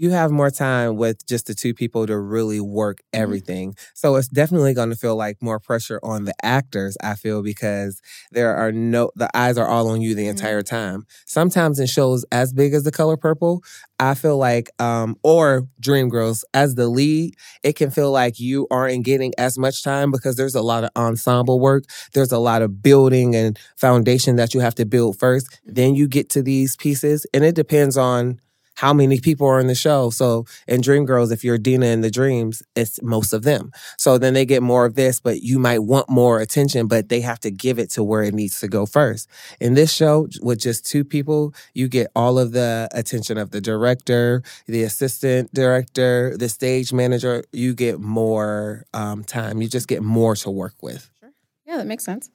you 0.00 0.10
have 0.12 0.30
more 0.30 0.50
time 0.50 0.96
with 0.96 1.26
just 1.26 1.46
the 1.46 1.54
two 1.54 1.74
people 1.74 2.06
to 2.06 2.18
really 2.18 2.58
work 2.58 3.02
mm-hmm. 3.02 3.22
everything. 3.22 3.72
Mm-hmm. 3.72 3.90
So 3.92 4.16
it's 4.16 4.28
definitely 4.28 4.72
going 4.72 4.88
to 4.88 4.96
feel 4.96 5.14
like 5.14 5.42
more 5.42 5.60
pressure 5.60 6.00
on 6.02 6.24
the 6.24 6.32
actors, 6.42 6.96
I 7.02 7.16
feel, 7.16 7.42
because 7.42 8.00
there 8.32 8.56
are 8.56 8.72
no, 8.72 9.10
the 9.14 9.28
eyes 9.36 9.58
are 9.58 9.68
all 9.68 9.88
on 9.88 10.00
you 10.00 10.14
the 10.14 10.22
mm-hmm. 10.22 10.30
entire 10.30 10.62
time. 10.62 11.06
Sometimes 11.26 11.78
in 11.78 11.86
shows 11.86 12.24
as 12.32 12.54
big 12.54 12.72
as 12.72 12.84
The 12.84 12.90
Color 12.90 13.18
Purple, 13.18 13.62
I 13.98 14.14
feel 14.14 14.38
like, 14.38 14.70
um, 14.78 15.16
or 15.22 15.68
Dreamgirls, 15.82 16.44
as 16.54 16.76
the 16.76 16.88
lead, 16.88 17.34
it 17.62 17.76
can 17.76 17.90
feel 17.90 18.10
like 18.10 18.40
you 18.40 18.66
aren't 18.70 19.04
getting 19.04 19.34
as 19.36 19.58
much 19.58 19.84
time 19.84 20.10
because 20.10 20.36
there's 20.36 20.54
a 20.54 20.62
lot 20.62 20.82
of 20.82 20.90
ensemble 20.96 21.60
work. 21.60 21.84
There's 22.14 22.32
a 22.32 22.38
lot 22.38 22.62
of 22.62 22.82
building 22.82 23.36
and 23.36 23.58
foundation 23.76 24.36
that 24.36 24.54
you 24.54 24.60
have 24.60 24.76
to 24.76 24.86
build 24.86 25.18
first. 25.18 25.50
Mm-hmm. 25.50 25.74
Then 25.74 25.94
you 25.94 26.08
get 26.08 26.30
to 26.30 26.42
these 26.42 26.74
pieces, 26.76 27.26
and 27.34 27.44
it 27.44 27.54
depends 27.54 27.98
on 27.98 28.40
how 28.80 28.94
many 28.94 29.20
people 29.20 29.46
are 29.46 29.60
in 29.60 29.66
the 29.66 29.74
show. 29.74 30.08
So 30.08 30.46
in 30.66 30.80
Dreamgirls, 30.80 31.30
if 31.30 31.44
you're 31.44 31.58
Deena 31.58 31.84
in 31.84 32.00
the 32.00 32.10
Dreams, 32.10 32.62
it's 32.74 32.98
most 33.02 33.34
of 33.34 33.42
them. 33.42 33.72
So 33.98 34.16
then 34.16 34.32
they 34.32 34.46
get 34.46 34.62
more 34.62 34.86
of 34.86 34.94
this, 34.94 35.20
but 35.20 35.42
you 35.42 35.58
might 35.58 35.80
want 35.80 36.08
more 36.08 36.40
attention, 36.40 36.86
but 36.86 37.10
they 37.10 37.20
have 37.20 37.38
to 37.40 37.50
give 37.50 37.78
it 37.78 37.90
to 37.90 38.02
where 38.02 38.22
it 38.22 38.32
needs 38.32 38.58
to 38.60 38.68
go 38.68 38.86
first. 38.86 39.28
In 39.60 39.74
this 39.74 39.92
show, 39.92 40.28
with 40.40 40.60
just 40.60 40.86
two 40.86 41.04
people, 41.04 41.52
you 41.74 41.88
get 41.88 42.06
all 42.16 42.38
of 42.38 42.52
the 42.52 42.88
attention 42.92 43.36
of 43.36 43.50
the 43.50 43.60
director, 43.60 44.42
the 44.66 44.82
assistant 44.82 45.52
director, 45.52 46.34
the 46.38 46.48
stage 46.48 46.90
manager. 46.90 47.44
You 47.52 47.74
get 47.74 48.00
more 48.00 48.86
um, 48.94 49.24
time. 49.24 49.60
You 49.60 49.68
just 49.68 49.88
get 49.88 50.02
more 50.02 50.34
to 50.36 50.50
work 50.50 50.76
with. 50.80 51.10
Sure. 51.20 51.32
Yeah, 51.66 51.76
that 51.76 51.86
makes 51.86 52.04
sense. 52.04 52.30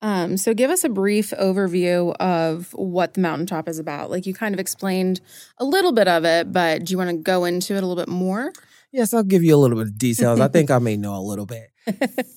Um, 0.00 0.36
so 0.36 0.54
give 0.54 0.70
us 0.70 0.84
a 0.84 0.88
brief 0.88 1.30
overview 1.30 2.14
of 2.16 2.72
what 2.72 3.14
the 3.14 3.20
mountaintop 3.20 3.68
is 3.68 3.78
about. 3.78 4.10
Like 4.10 4.26
you 4.26 4.34
kind 4.34 4.54
of 4.54 4.60
explained 4.60 5.20
a 5.58 5.64
little 5.64 5.92
bit 5.92 6.06
of 6.06 6.24
it, 6.24 6.52
but 6.52 6.84
do 6.84 6.92
you 6.92 6.98
want 6.98 7.10
to 7.10 7.16
go 7.16 7.44
into 7.44 7.74
it 7.74 7.82
a 7.82 7.86
little 7.86 7.96
bit 7.96 8.08
more? 8.08 8.52
Yes, 8.92 9.12
I'll 9.12 9.22
give 9.22 9.42
you 9.42 9.54
a 9.54 9.58
little 9.58 9.76
bit 9.76 9.88
of 9.88 9.98
details. 9.98 10.40
I 10.40 10.48
think 10.52 10.70
I 10.70 10.78
may 10.78 10.96
know 10.96 11.16
a 11.16 11.20
little 11.20 11.46
bit. 11.46 11.70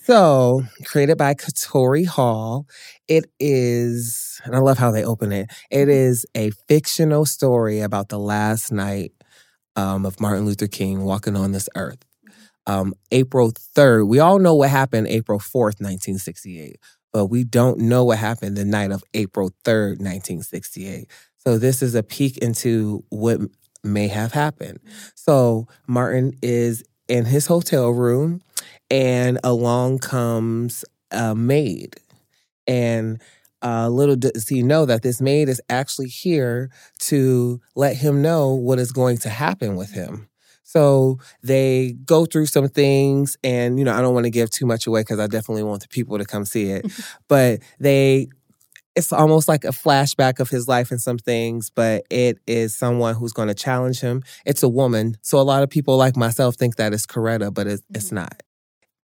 so, 0.03 0.63
created 0.85 1.17
by 1.17 1.33
Katori 1.33 2.05
Hall, 2.05 2.67
it 3.07 3.25
is, 3.39 4.41
and 4.43 4.55
I 4.55 4.59
love 4.59 4.77
how 4.77 4.91
they 4.91 5.03
open 5.03 5.31
it. 5.31 5.51
It 5.69 5.87
mm-hmm. 5.87 6.39
a 6.39 6.51
fictional 6.67 7.25
story 7.25 7.81
about 7.81 8.09
the 8.09 8.19
last 8.19 8.71
night 8.71 9.11
um, 9.75 10.05
of 10.05 10.19
Martin 10.19 10.45
Luther 10.45 10.67
King 10.67 11.03
walking 11.03 11.35
on 11.35 11.51
this 11.51 11.69
earth. 11.75 11.99
Mm-hmm. 12.27 12.73
Um, 12.73 12.93
April 13.11 13.51
3rd, 13.51 14.07
we 14.07 14.19
all 14.19 14.39
know 14.39 14.55
what 14.55 14.69
happened 14.69 15.07
April 15.07 15.39
4th, 15.39 15.79
1968 15.79 16.77
but 17.11 17.27
we 17.27 17.43
don't 17.43 17.79
know 17.79 18.03
what 18.03 18.17
happened 18.17 18.57
the 18.57 18.65
night 18.65 18.91
of 18.91 19.03
April 19.13 19.51
3rd, 19.63 19.99
1968. 19.99 21.07
So 21.37 21.57
this 21.57 21.81
is 21.81 21.95
a 21.95 22.03
peek 22.03 22.37
into 22.37 23.03
what 23.09 23.41
may 23.83 24.07
have 24.07 24.31
happened. 24.31 24.79
So 25.15 25.67
Martin 25.87 26.33
is 26.41 26.83
in 27.07 27.25
his 27.25 27.47
hotel 27.47 27.89
room 27.89 28.41
and 28.89 29.39
along 29.43 29.99
comes 29.99 30.85
a 31.11 31.35
maid. 31.35 31.95
And 32.67 33.21
uh, 33.63 33.89
little 33.89 34.15
does 34.15 34.47
he 34.47 34.63
know 34.63 34.85
that 34.85 35.03
this 35.03 35.21
maid 35.21 35.49
is 35.49 35.61
actually 35.69 36.07
here 36.07 36.69
to 36.99 37.61
let 37.75 37.97
him 37.97 38.21
know 38.21 38.53
what 38.53 38.79
is 38.79 38.91
going 38.91 39.17
to 39.19 39.29
happen 39.29 39.75
with 39.75 39.91
him. 39.91 40.27
So 40.71 41.19
they 41.43 41.97
go 42.05 42.25
through 42.25 42.45
some 42.45 42.69
things, 42.69 43.37
and 43.43 43.77
you 43.77 43.83
know, 43.83 43.93
I 43.93 43.99
don't 43.99 44.13
want 44.13 44.23
to 44.23 44.29
give 44.29 44.49
too 44.49 44.65
much 44.65 44.87
away 44.87 45.01
because 45.01 45.19
I 45.19 45.27
definitely 45.27 45.63
want 45.63 45.81
the 45.81 45.89
people 45.89 46.17
to 46.17 46.23
come 46.23 46.45
see 46.45 46.69
it. 46.69 46.85
but 47.27 47.59
they 47.77 48.29
it's 48.95 49.11
almost 49.11 49.47
like 49.47 49.65
a 49.65 49.69
flashback 49.69 50.39
of 50.39 50.49
his 50.49 50.67
life 50.67 50.91
and 50.91 51.01
some 51.01 51.17
things, 51.17 51.69
but 51.69 52.05
it 52.09 52.39
is 52.47 52.75
someone 52.75 53.15
who's 53.15 53.33
going 53.33 53.47
to 53.47 53.53
challenge 53.53 53.99
him. 53.99 54.23
It's 54.45 54.63
a 54.63 54.69
woman. 54.69 55.17
So 55.21 55.39
a 55.39 55.43
lot 55.43 55.63
of 55.63 55.69
people 55.69 55.97
like 55.97 56.17
myself 56.17 56.55
think 56.55 56.75
that 56.75 56.93
it's 56.93 57.05
Coretta, 57.05 57.53
but 57.53 57.67
it's, 57.67 57.81
mm-hmm. 57.83 57.95
it's 57.95 58.11
not. 58.11 58.43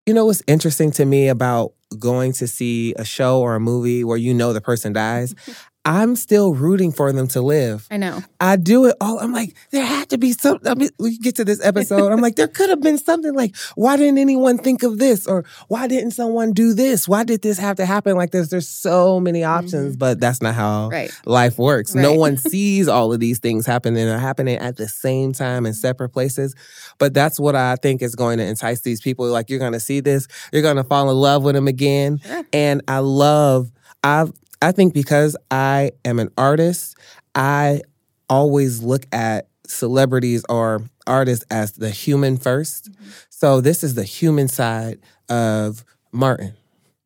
You 0.05 0.13
know 0.13 0.25
what's 0.25 0.43
interesting 0.48 0.91
to 0.91 1.05
me 1.05 1.29
about 1.29 1.74
going 1.98 2.34
to 2.34 2.48
see 2.48 2.93
a 2.98 3.05
show 3.05 3.39
or 3.39 3.55
a 3.55 3.60
movie 3.60 4.03
where 4.03 4.17
you 4.17 4.34
know 4.34 4.51
the 4.51 4.62
person 4.62 4.93
dies? 4.93 5.34
I'm 5.86 6.16
still 6.16 6.54
rooting 6.54 6.94
for 6.94 7.12
them 7.12 7.28
to 7.30 7.42
live. 7.42 7.88
I 7.92 7.98
know. 7.98 8.24
I 8.40 8.56
do 8.56 8.86
it 8.86 8.96
all. 9.02 9.20
I'm 9.20 9.34
like, 9.34 9.54
there 9.72 9.86
had 9.86 10.10
to 10.12 10.18
be 10.18 10.32
something. 10.32 10.72
I 10.72 10.75
mean, 10.75 10.90
we 10.98 11.18
get 11.18 11.36
to 11.36 11.46
this 11.46 11.63
episode. 11.63 12.10
I'm 12.10 12.22
like, 12.22 12.38
there 12.38 12.48
could 12.48 12.70
have 12.70 12.82
been 12.82 12.98
something 12.98 13.34
like, 13.34 13.54
why 13.75 13.98
didn't 13.98 14.18
anyone 14.18 14.58
think 14.58 14.84
of 14.84 14.98
this? 14.98 15.28
Or 15.28 15.44
why 15.68 15.88
didn't 15.88 16.12
someone 16.12 16.54
do 16.54 16.74
this? 16.74 17.06
Why 17.06 17.25
did 17.25 17.42
this 17.42 17.58
have 17.58 17.75
to 17.78 17.86
happen 17.86 18.16
like 18.16 18.32
this? 18.32 18.48
There's 18.48 18.68
so 18.68 19.20
many 19.20 19.44
options, 19.44 19.94
mm-hmm. 19.94 20.00
but 20.00 20.22
that's 20.22 20.42
not 20.42 20.56
how 20.56 20.88
right. 20.90 21.12
life 21.25 21.58
works. 21.58 21.94
Right. 21.94 22.02
No 22.02 22.13
one 22.13 22.38
sees 22.50 22.88
all 22.88 23.12
of 23.12 23.20
these 23.20 23.40
things 23.40 23.66
happening 23.66 24.08
and 24.08 24.22
happening 24.22 24.58
at 24.60 24.78
the 24.78 24.88
same 24.88 25.34
time 25.34 25.66
in 25.66 25.74
separate 25.74 26.10
places. 26.10 26.56
But 26.98 27.13
that's 27.13 27.42
what 27.42 27.58
I 27.58 27.75
think 27.75 28.02
is 28.02 28.16
going 28.16 28.38
to 28.38 28.46
entice 28.46 28.82
these 28.82 29.02
people. 29.02 29.28
Like, 29.28 29.50
you're 29.50 29.60
going 29.60 29.74
to 29.74 29.82
see 29.82 30.00
this, 30.00 30.30
you're 30.54 30.62
going 30.62 30.78
to 30.78 30.86
fall 30.86 31.10
in 31.10 31.16
love 31.18 31.44
with 31.44 31.56
them 31.56 31.68
again. 31.68 32.20
Sure. 32.20 32.46
And 32.54 32.82
I 32.88 33.00
love, 33.00 33.70
I've, 34.02 34.32
I 34.63 34.72
think 34.72 34.93
because 34.93 35.36
I 35.51 35.91
am 36.05 36.20
an 36.20 36.29
artist, 36.38 36.98
I 37.36 37.82
always 38.29 38.82
look 38.82 39.05
at 39.12 39.48
celebrities 39.67 40.46
or 40.50 40.84
artists 41.05 41.46
as 41.51 41.74
the 41.74 41.89
human 41.89 42.38
1st 42.38 42.89
mm-hmm. 42.89 43.10
So 43.29 43.60
this 43.60 43.84
is 43.84 43.96
the 43.96 44.05
human 44.05 44.48
side 44.48 45.00
of 45.27 45.84
Martin. 46.13 46.53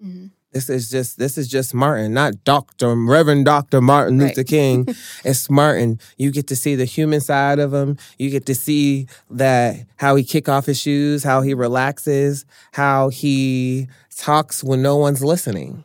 Mm-hmm. 0.04 0.28
This 0.52 0.70
is 0.70 0.90
just 0.90 1.18
this 1.18 1.38
is 1.38 1.48
just 1.48 1.74
Martin, 1.74 2.14
not 2.14 2.44
Doctor 2.44 2.96
Reverend 2.96 3.46
Doctor 3.46 3.82
Martin 3.82 4.20
Luther. 4.20 4.44
King. 4.44 4.88
it's 5.26 5.50
Martin. 5.50 6.00
You 6.18 6.32
get 6.32 6.48
to 6.48 6.56
see 6.56 6.76
the 6.76 6.86
human 6.86 7.22
side 7.22 7.60
of 7.60 7.74
him. 7.74 7.98
You 8.20 8.30
get 8.30 8.46
to 8.46 8.56
see 8.56 9.08
that 9.32 9.78
how 9.98 10.16
he 10.16 10.24
kick 10.24 10.48
off 10.48 10.68
his 10.68 10.80
shoes, 10.80 11.24
how 11.24 11.42
he 11.42 11.54
relaxes, 11.54 12.46
how 12.72 13.10
he 13.10 13.88
talks 14.16 14.64
when 14.64 14.82
no 14.82 14.96
one's 14.98 15.24
listening. 15.24 15.84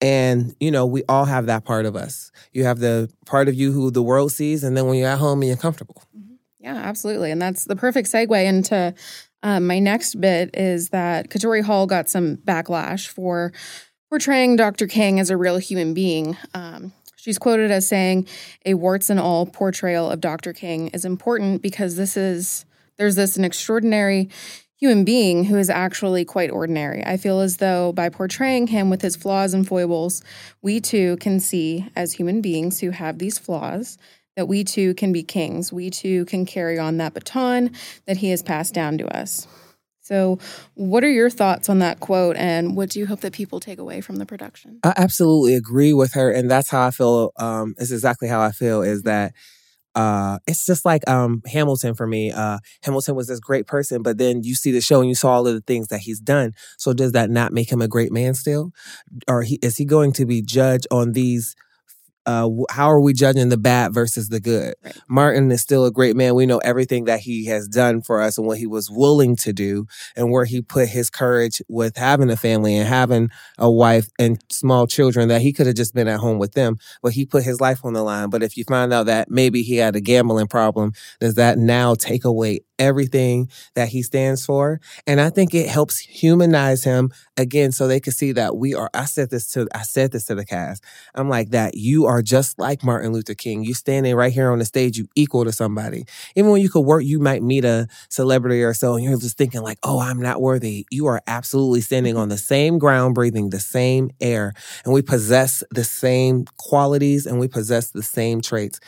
And, 0.00 0.54
you 0.60 0.70
know, 0.70 0.86
we 0.86 1.02
all 1.08 1.24
have 1.24 1.46
that 1.46 1.64
part 1.64 1.84
of 1.84 1.96
us. 1.96 2.30
You 2.52 2.64
have 2.64 2.78
the 2.78 3.10
part 3.26 3.48
of 3.48 3.54
you 3.54 3.72
who 3.72 3.90
the 3.90 4.02
world 4.02 4.30
sees, 4.30 4.62
and 4.62 4.76
then 4.76 4.86
when 4.86 4.96
you're 4.96 5.08
at 5.08 5.18
home 5.18 5.42
and 5.42 5.48
you're 5.48 5.56
comfortable. 5.56 6.02
Mm-hmm. 6.16 6.34
Yeah, 6.60 6.76
absolutely. 6.76 7.30
And 7.30 7.40
that's 7.40 7.64
the 7.64 7.76
perfect 7.76 8.08
segue 8.08 8.44
into 8.44 8.94
um, 9.42 9.66
my 9.66 9.78
next 9.78 10.20
bit 10.20 10.50
is 10.54 10.90
that 10.90 11.30
Katori 11.30 11.62
Hall 11.62 11.86
got 11.86 12.08
some 12.08 12.36
backlash 12.36 13.08
for 13.08 13.52
portraying 14.10 14.56
Dr. 14.56 14.86
King 14.86 15.20
as 15.20 15.30
a 15.30 15.36
real 15.36 15.58
human 15.58 15.94
being. 15.94 16.36
Um, 16.54 16.92
she's 17.16 17.38
quoted 17.38 17.70
as 17.70 17.86
saying, 17.86 18.26
A 18.66 18.74
warts 18.74 19.10
and 19.10 19.20
all 19.20 19.46
portrayal 19.46 20.10
of 20.10 20.20
Dr. 20.20 20.52
King 20.52 20.88
is 20.88 21.04
important 21.04 21.62
because 21.62 21.96
this 21.96 22.16
is, 22.16 22.64
there's 22.96 23.16
this 23.16 23.36
an 23.36 23.44
extraordinary 23.44 24.28
human 24.78 25.04
being 25.04 25.44
who 25.44 25.56
is 25.56 25.68
actually 25.68 26.24
quite 26.24 26.50
ordinary. 26.50 27.04
I 27.04 27.16
feel 27.16 27.40
as 27.40 27.56
though 27.56 27.92
by 27.92 28.08
portraying 28.08 28.68
him 28.68 28.90
with 28.90 29.02
his 29.02 29.16
flaws 29.16 29.52
and 29.52 29.66
foibles, 29.66 30.22
we 30.62 30.80
too 30.80 31.16
can 31.18 31.40
see 31.40 31.86
as 31.96 32.12
human 32.12 32.40
beings 32.40 32.80
who 32.80 32.90
have 32.90 33.18
these 33.18 33.38
flaws 33.38 33.98
that 34.36 34.46
we 34.46 34.62
too 34.62 34.94
can 34.94 35.12
be 35.12 35.24
kings. 35.24 35.72
We 35.72 35.90
too 35.90 36.24
can 36.26 36.46
carry 36.46 36.78
on 36.78 36.98
that 36.98 37.12
baton 37.12 37.72
that 38.06 38.18
he 38.18 38.30
has 38.30 38.40
passed 38.40 38.72
down 38.72 38.96
to 38.98 39.16
us. 39.16 39.48
So, 40.00 40.38
what 40.74 41.04
are 41.04 41.10
your 41.10 41.28
thoughts 41.28 41.68
on 41.68 41.80
that 41.80 42.00
quote, 42.00 42.36
and 42.36 42.74
what 42.74 42.88
do 42.88 42.98
you 42.98 43.04
hope 43.04 43.20
that 43.20 43.34
people 43.34 43.60
take 43.60 43.78
away 43.78 44.00
from 44.00 44.16
the 44.16 44.24
production? 44.24 44.80
I 44.82 44.94
absolutely 44.96 45.54
agree 45.54 45.92
with 45.92 46.14
her, 46.14 46.30
and 46.30 46.50
that's 46.50 46.70
how 46.70 46.86
I 46.86 46.92
feel. 46.92 47.32
Um, 47.36 47.74
is 47.76 47.92
exactly 47.92 48.26
how 48.26 48.40
I 48.40 48.52
feel. 48.52 48.80
Is 48.80 49.02
that 49.02 49.34
uh, 49.98 50.38
it's 50.46 50.64
just 50.64 50.84
like 50.84 51.06
um, 51.08 51.42
Hamilton 51.44 51.92
for 51.96 52.06
me. 52.06 52.30
Uh, 52.30 52.58
Hamilton 52.84 53.16
was 53.16 53.26
this 53.26 53.40
great 53.40 53.66
person, 53.66 54.00
but 54.00 54.16
then 54.16 54.44
you 54.44 54.54
see 54.54 54.70
the 54.70 54.80
show 54.80 55.00
and 55.00 55.08
you 55.08 55.16
saw 55.16 55.32
all 55.32 55.46
of 55.48 55.54
the 55.54 55.60
things 55.60 55.88
that 55.88 55.98
he's 55.98 56.20
done. 56.20 56.52
So 56.76 56.92
does 56.92 57.12
that 57.12 57.30
not 57.30 57.52
make 57.52 57.72
him 57.72 57.82
a 57.82 57.88
great 57.88 58.12
man 58.12 58.34
still, 58.34 58.70
or 59.26 59.42
he, 59.42 59.58
is 59.60 59.76
he 59.76 59.84
going 59.84 60.12
to 60.12 60.24
be 60.24 60.40
judged 60.40 60.86
on 60.92 61.12
these 61.12 61.56
uh, 62.28 62.46
how 62.70 62.90
are 62.90 63.00
we 63.00 63.14
judging 63.14 63.48
the 63.48 63.56
bad 63.56 63.94
versus 63.94 64.28
the 64.28 64.38
good? 64.38 64.74
Right. 64.84 64.98
Martin 65.08 65.50
is 65.50 65.62
still 65.62 65.86
a 65.86 65.90
great 65.90 66.14
man. 66.14 66.34
We 66.34 66.44
know 66.44 66.58
everything 66.58 67.06
that 67.06 67.20
he 67.20 67.46
has 67.46 67.66
done 67.66 68.02
for 68.02 68.20
us 68.20 68.36
and 68.36 68.46
what 68.46 68.58
he 68.58 68.66
was 68.66 68.90
willing 68.90 69.34
to 69.36 69.52
do 69.54 69.86
and 70.14 70.30
where 70.30 70.44
he 70.44 70.60
put 70.60 70.88
his 70.90 71.08
courage 71.08 71.62
with 71.68 71.96
having 71.96 72.28
a 72.28 72.36
family 72.36 72.76
and 72.76 72.86
having 72.86 73.30
a 73.56 73.70
wife 73.70 74.08
and 74.18 74.44
small 74.50 74.86
children 74.86 75.28
that 75.28 75.40
he 75.40 75.54
could 75.54 75.66
have 75.66 75.76
just 75.76 75.94
been 75.94 76.06
at 76.06 76.20
home 76.20 76.38
with 76.38 76.52
them, 76.52 76.76
but 77.02 77.14
he 77.14 77.24
put 77.24 77.44
his 77.44 77.62
life 77.62 77.82
on 77.82 77.94
the 77.94 78.02
line. 78.02 78.28
But 78.28 78.42
if 78.42 78.58
you 78.58 78.64
find 78.64 78.92
out 78.92 79.06
that 79.06 79.30
maybe 79.30 79.62
he 79.62 79.76
had 79.76 79.96
a 79.96 80.00
gambling 80.00 80.48
problem, 80.48 80.92
does 81.20 81.36
that 81.36 81.56
now 81.56 81.94
take 81.94 82.26
away 82.26 82.60
everything 82.78 83.50
that 83.74 83.88
he 83.88 84.02
stands 84.02 84.44
for. 84.44 84.80
And 85.06 85.20
I 85.20 85.30
think 85.30 85.54
it 85.54 85.68
helps 85.68 85.98
humanize 85.98 86.84
him 86.84 87.12
again 87.36 87.72
so 87.72 87.86
they 87.86 88.00
can 88.00 88.12
see 88.12 88.32
that 88.32 88.56
we 88.56 88.74
are 88.74 88.90
I 88.94 89.04
said 89.04 89.30
this 89.30 89.50
to 89.52 89.68
I 89.74 89.82
said 89.82 90.12
this 90.12 90.24
to 90.26 90.34
the 90.34 90.44
cast. 90.44 90.84
I'm 91.14 91.28
like 91.28 91.50
that 91.50 91.74
you 91.76 92.06
are 92.06 92.22
just 92.22 92.58
like 92.58 92.84
Martin 92.84 93.12
Luther 93.12 93.34
King. 93.34 93.64
You 93.64 93.74
standing 93.74 94.14
right 94.14 94.32
here 94.32 94.50
on 94.50 94.58
the 94.58 94.64
stage, 94.64 94.98
you 94.98 95.08
equal 95.14 95.44
to 95.44 95.52
somebody. 95.52 96.04
Even 96.34 96.50
when 96.50 96.60
you 96.60 96.68
could 96.68 96.80
work, 96.80 97.04
you 97.04 97.18
might 97.18 97.42
meet 97.42 97.64
a 97.64 97.88
celebrity 98.08 98.62
or 98.62 98.74
so, 98.74 98.94
and 98.94 99.04
you're 99.04 99.18
just 99.18 99.38
thinking 99.38 99.62
like, 99.62 99.78
oh, 99.82 100.00
I'm 100.00 100.20
not 100.20 100.40
worthy. 100.40 100.86
You 100.90 101.06
are 101.06 101.22
absolutely 101.26 101.80
standing 101.80 102.14
mm-hmm. 102.14 102.22
on 102.22 102.28
the 102.28 102.38
same 102.38 102.78
ground, 102.78 103.14
breathing 103.14 103.50
the 103.50 103.60
same 103.60 104.10
air. 104.20 104.52
And 104.84 104.92
we 104.92 105.02
possess 105.02 105.62
the 105.70 105.84
same 105.84 106.46
qualities 106.56 107.26
and 107.26 107.38
we 107.38 107.48
possess 107.48 107.90
the 107.90 108.02
same 108.02 108.40
traits. 108.40 108.80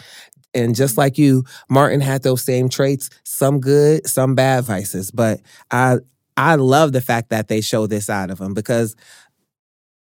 And 0.54 0.74
just 0.74 0.98
like 0.98 1.18
you, 1.18 1.44
Martin 1.68 2.00
had 2.00 2.22
those 2.22 2.42
same 2.42 2.68
traits, 2.68 3.10
some 3.22 3.60
good, 3.60 4.06
some 4.06 4.34
bad 4.34 4.64
vices. 4.64 5.10
But 5.10 5.40
I 5.70 5.98
I 6.36 6.54
love 6.54 6.92
the 6.92 7.00
fact 7.00 7.30
that 7.30 7.48
they 7.48 7.60
show 7.60 7.86
this 7.86 8.06
side 8.06 8.30
of 8.30 8.40
him 8.40 8.54
because 8.54 8.96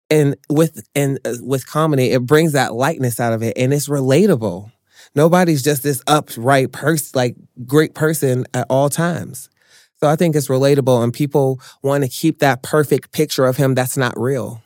and 0.09 0.35
with 0.49 0.87
and 0.95 1.19
uh, 1.25 1.35
with 1.41 1.67
comedy, 1.67 2.11
it 2.11 2.25
brings 2.25 2.53
that 2.53 2.73
lightness 2.73 3.19
out 3.19 3.33
of 3.33 3.43
it 3.43 3.57
and 3.57 3.73
it's 3.73 3.89
relatable. 3.89 4.71
Nobody's 5.15 5.63
just 5.63 5.83
this 5.83 6.01
upright 6.07 6.71
person, 6.71 7.11
like 7.15 7.35
great 7.65 7.93
person 7.93 8.45
at 8.53 8.67
all 8.69 8.89
times. 8.89 9.49
So 9.99 10.07
I 10.07 10.15
think 10.15 10.35
it's 10.35 10.47
relatable 10.47 11.03
and 11.03 11.11
people 11.11 11.59
want 11.81 12.03
to 12.03 12.09
keep 12.09 12.39
that 12.39 12.61
perfect 12.61 13.11
picture 13.11 13.45
of 13.45 13.57
him 13.57 13.73
that's 13.73 13.97
not 13.97 14.17
real 14.19 14.61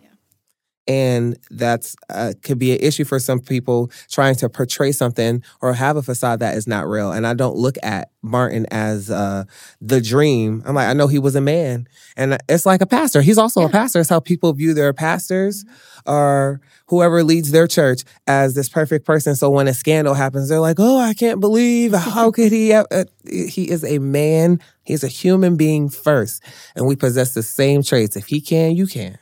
and 0.88 1.38
that's 1.52 1.96
uh, 2.10 2.34
could 2.42 2.58
be 2.58 2.72
an 2.72 2.80
issue 2.82 3.04
for 3.04 3.20
some 3.20 3.40
people 3.40 3.92
trying 4.10 4.36
to 4.36 4.50
portray 4.50 4.92
something 4.92 5.44
or 5.62 5.74
have 5.74 5.96
a 5.96 6.02
facade 6.02 6.40
that 6.40 6.58
is 6.58 6.68
not 6.68 6.88
real. 6.88 7.12
And 7.12 7.28
i 7.28 7.34
don't 7.34 7.56
look 7.56 7.78
at 7.84 8.12
martin 8.24 8.66
as 8.72 9.10
uh, 9.10 9.44
the 9.80 10.02
dream. 10.02 10.64
I'm 10.66 10.76
like 10.76 10.88
i 10.88 10.94
know 10.94 11.08
he 11.08 11.20
was 11.20 11.36
a 11.36 11.42
man. 11.42 11.88
And 12.18 12.38
it's 12.50 12.66
like 12.66 12.82
a 12.82 12.86
pastor. 12.86 13.22
He's 13.22 13.38
also 13.38 13.62
yeah. 13.62 13.68
a 13.68 13.70
pastor. 13.70 14.00
It's 14.00 14.10
how 14.10 14.20
people 14.20 14.52
view 14.54 14.74
their 14.74 14.94
pastors 14.94 15.66
or 16.06 16.62
whoever 16.88 17.24
leads 17.24 17.52
their 17.52 17.68
church 17.68 18.04
as 18.28 18.56
this 18.56 18.68
perfect 18.68 19.06
person. 19.06 19.36
So 19.36 19.50
when 19.50 19.68
a 19.68 19.74
scandal 19.74 20.14
happens 20.14 20.50
they're 20.50 20.60
like 20.60 20.80
oh 20.80 20.98
i 20.98 21.14
can't 21.14 21.40
believe 21.40 21.94
how 21.96 22.32
could 22.32 22.52
he 22.52 22.70
have, 22.70 22.88
uh, 22.92 23.06
he 23.30 23.70
is 23.70 23.84
a 23.84 24.00
man. 24.00 24.60
He's 24.84 25.04
a 25.04 25.08
human 25.08 25.58
being 25.58 25.90
first. 25.90 26.44
And 26.76 26.88
we 26.88 26.96
possess 26.96 27.34
the 27.34 27.44
same 27.44 27.84
traits. 27.84 28.16
If 28.16 28.28
he 28.28 28.42
can 28.42 28.76
you 28.76 28.88
can 28.88 29.18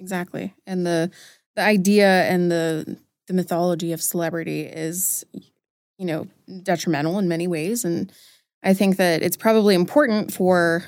Exactly. 0.00 0.54
And 0.66 0.86
the 0.86 1.10
the 1.54 1.62
idea 1.62 2.24
and 2.24 2.50
the 2.50 2.98
the 3.28 3.34
mythology 3.34 3.92
of 3.92 4.02
celebrity 4.02 4.62
is 4.62 5.24
you 5.98 6.06
know 6.06 6.26
detrimental 6.62 7.18
in 7.18 7.28
many 7.28 7.46
ways 7.46 7.84
and 7.84 8.10
I 8.62 8.74
think 8.74 8.96
that 8.96 9.22
it's 9.22 9.36
probably 9.36 9.74
important 9.74 10.32
for 10.32 10.84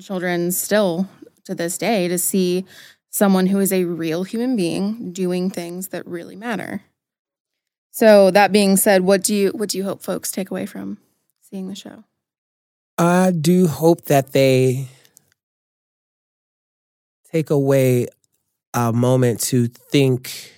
children 0.00 0.52
still 0.52 1.08
to 1.44 1.54
this 1.54 1.78
day 1.78 2.08
to 2.08 2.18
see 2.18 2.64
someone 3.10 3.46
who 3.46 3.58
is 3.58 3.72
a 3.72 3.84
real 3.84 4.24
human 4.24 4.54
being 4.54 5.12
doing 5.12 5.50
things 5.50 5.88
that 5.88 6.06
really 6.06 6.36
matter. 6.36 6.82
So 7.90 8.30
that 8.30 8.52
being 8.52 8.76
said, 8.76 9.02
what 9.02 9.22
do 9.24 9.34
you 9.34 9.50
what 9.50 9.70
do 9.70 9.78
you 9.78 9.84
hope 9.84 10.02
folks 10.02 10.30
take 10.30 10.50
away 10.50 10.66
from 10.66 10.98
seeing 11.40 11.68
the 11.68 11.74
show? 11.74 12.04
I 12.98 13.30
do 13.30 13.66
hope 13.66 14.06
that 14.06 14.32
they 14.32 14.88
take 17.30 17.50
away 17.50 18.06
a 18.74 18.92
moment 18.92 19.40
to 19.40 19.66
think 19.66 20.52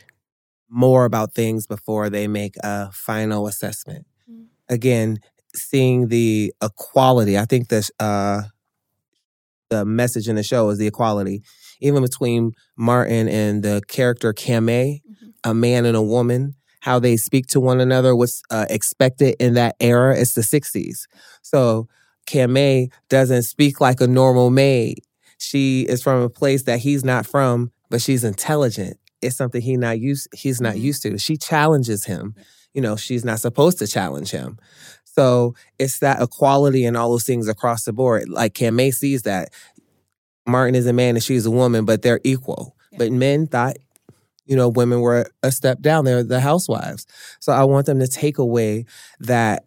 more 0.69 1.05
about 1.05 1.33
things 1.33 1.67
before 1.67 2.09
they 2.11 2.29
make 2.29 2.57
a 2.63 2.91
final 2.93 3.47
assessment. 3.47 4.07
Mm-hmm. 4.31 4.45
Again, 4.69 5.19
seeing 5.55 6.09
the 6.09 6.53
equality. 6.63 7.37
I 7.37 7.45
think 7.45 7.69
the 7.69 7.89
uh, 7.99 8.43
the 9.69 9.85
message 9.85 10.29
in 10.29 10.37
the 10.37 10.43
show 10.43 10.69
is 10.71 10.79
the 10.79 10.87
equality, 10.87 11.43
even 11.81 12.03
between 12.03 12.53
Martin 12.77 13.29
and 13.29 13.63
the 13.63 13.83
character 13.89 14.33
Camae, 14.33 15.03
mm-hmm. 15.03 15.29
a 15.45 15.55
man 15.55 15.85
and 15.85 15.97
a 15.97 16.03
woman. 16.03 16.55
How 16.81 16.99
they 16.99 17.19
speak 17.19 17.47
to 17.49 17.61
one 17.61 17.79
another 17.79 18.17
was 18.17 18.43
uh, 18.51 18.65
expected 18.71 19.37
in 19.39 19.53
that 19.55 19.77
era. 19.81 20.19
It's 20.19 20.35
the 20.35 20.41
'60s, 20.41 21.01
so 21.43 21.89
Camae 22.27 22.91
doesn't 23.09 23.43
speak 23.43 23.81
like 23.81 24.01
a 24.01 24.07
normal 24.07 24.51
maid 24.51 25.01
she 25.41 25.83
is 25.83 26.03
from 26.03 26.21
a 26.23 26.29
place 26.29 26.65
that 26.65 26.81
he's 26.81 27.03
not 27.03 27.27
from, 27.27 27.73
but 27.89 28.03
she's 28.03 28.25
intelligent. 28.25 28.99
It's 29.23 29.37
something 29.37 29.61
he 29.61 29.77
not 29.77 29.99
used 29.99 30.29
he's 30.35 30.61
not 30.61 30.75
mm-hmm. 30.75 30.85
used 30.85 31.03
to. 31.03 31.19
She 31.19 31.37
challenges 31.37 32.05
him. 32.05 32.35
You 32.75 32.83
know, 32.83 32.95
she's 32.95 33.25
not 33.25 33.41
supposed 33.41 33.79
to 33.79 33.87
challenge 33.87 34.31
him. 34.31 34.59
So 35.05 35.55
it's 35.79 35.99
that 36.01 36.23
equality 36.23 36.85
and 36.85 36.97
all 36.97 37.11
those 37.11 37.25
things 37.25 37.49
across 37.49 37.85
the 37.85 37.93
board. 37.93 38.29
Like 38.29 38.55
Camae 38.55 38.93
sees 38.93 39.23
that 39.23 39.49
Martin 40.47 40.75
is 40.75 40.87
a 40.87 40.93
man 40.93 41.17
and 41.17 41.25
she's 41.25 41.47
a 41.47 41.51
woman, 41.51 41.85
but 41.85 42.03
they're 42.03 42.21
equal. 42.23 42.77
Yeah. 42.93 42.99
But 42.99 43.13
men 43.13 43.47
thought, 43.47 43.77
you 44.45 44.57
know, 44.57 44.69
women 44.69 45.01
were 45.01 45.27
a 45.43 45.51
step 45.51 45.81
down. 45.81 46.05
They're 46.05 46.23
the 46.23 46.41
housewives. 46.41 47.07
So 47.41 47.53
I 47.53 47.65
want 47.65 47.87
them 47.87 47.99
to 47.99 48.07
take 48.07 48.39
away 48.39 48.85
that 49.21 49.65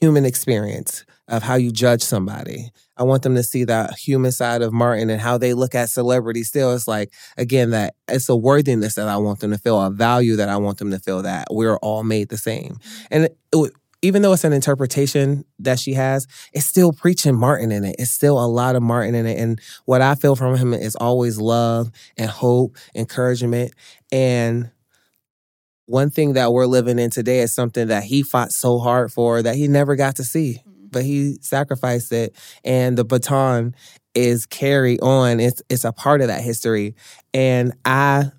human 0.00 0.24
experience 0.24 1.04
of 1.28 1.42
how 1.42 1.54
you 1.54 1.70
judge 1.70 2.02
somebody. 2.02 2.70
I 2.96 3.04
want 3.04 3.22
them 3.22 3.34
to 3.36 3.42
see 3.42 3.64
that 3.64 3.94
human 3.94 4.32
side 4.32 4.62
of 4.62 4.72
Martin 4.72 5.10
and 5.10 5.20
how 5.20 5.38
they 5.38 5.54
look 5.54 5.74
at 5.74 5.88
celebrity 5.88 6.42
still. 6.42 6.74
It's 6.74 6.88
like, 6.88 7.12
again, 7.36 7.70
that 7.70 7.94
it's 8.08 8.28
a 8.28 8.36
worthiness 8.36 8.94
that 8.94 9.08
I 9.08 9.16
want 9.16 9.40
them 9.40 9.52
to 9.52 9.58
feel, 9.58 9.80
a 9.80 9.90
value 9.90 10.36
that 10.36 10.48
I 10.48 10.56
want 10.56 10.78
them 10.78 10.90
to 10.90 10.98
feel 10.98 11.22
that 11.22 11.48
we're 11.50 11.76
all 11.76 12.02
made 12.02 12.28
the 12.30 12.36
same. 12.36 12.74
Mm-hmm. 12.74 13.06
And 13.10 13.24
it, 13.24 13.72
even 14.02 14.22
though 14.22 14.32
it's 14.32 14.44
an 14.44 14.52
interpretation 14.52 15.44
that 15.58 15.78
she 15.78 15.92
has, 15.92 16.26
it's 16.52 16.66
still 16.66 16.92
preaching 16.92 17.36
Martin 17.36 17.70
in 17.70 17.84
it. 17.84 17.96
It's 17.98 18.10
still 18.10 18.42
a 18.42 18.48
lot 18.48 18.74
of 18.74 18.82
Martin 18.82 19.14
in 19.14 19.26
it. 19.26 19.38
And 19.38 19.60
what 19.84 20.00
I 20.00 20.14
feel 20.14 20.36
from 20.36 20.56
him 20.56 20.72
is 20.72 20.96
always 20.96 21.38
love 21.38 21.90
and 22.16 22.30
hope, 22.30 22.76
encouragement. 22.94 23.72
And 24.10 24.70
one 25.90 26.10
thing 26.10 26.34
that 26.34 26.52
we're 26.52 26.66
living 26.66 26.98
in 26.98 27.10
today 27.10 27.40
is 27.40 27.52
something 27.52 27.88
that 27.88 28.04
he 28.04 28.22
fought 28.22 28.52
so 28.52 28.78
hard 28.78 29.12
for 29.12 29.42
that 29.42 29.56
he 29.56 29.68
never 29.68 29.96
got 29.96 30.16
to 30.16 30.24
see 30.24 30.62
but 30.92 31.04
he 31.04 31.36
sacrificed 31.40 32.12
it 32.12 32.34
and 32.64 32.98
the 32.98 33.04
baton 33.04 33.74
is 34.14 34.46
carried 34.46 35.00
on. 35.02 35.40
It's 35.40 35.62
it's 35.68 35.84
a 35.84 35.92
part 35.92 36.20
of 36.20 36.28
that 36.28 36.42
history. 36.42 36.94
And 37.32 37.72
I 37.84 38.30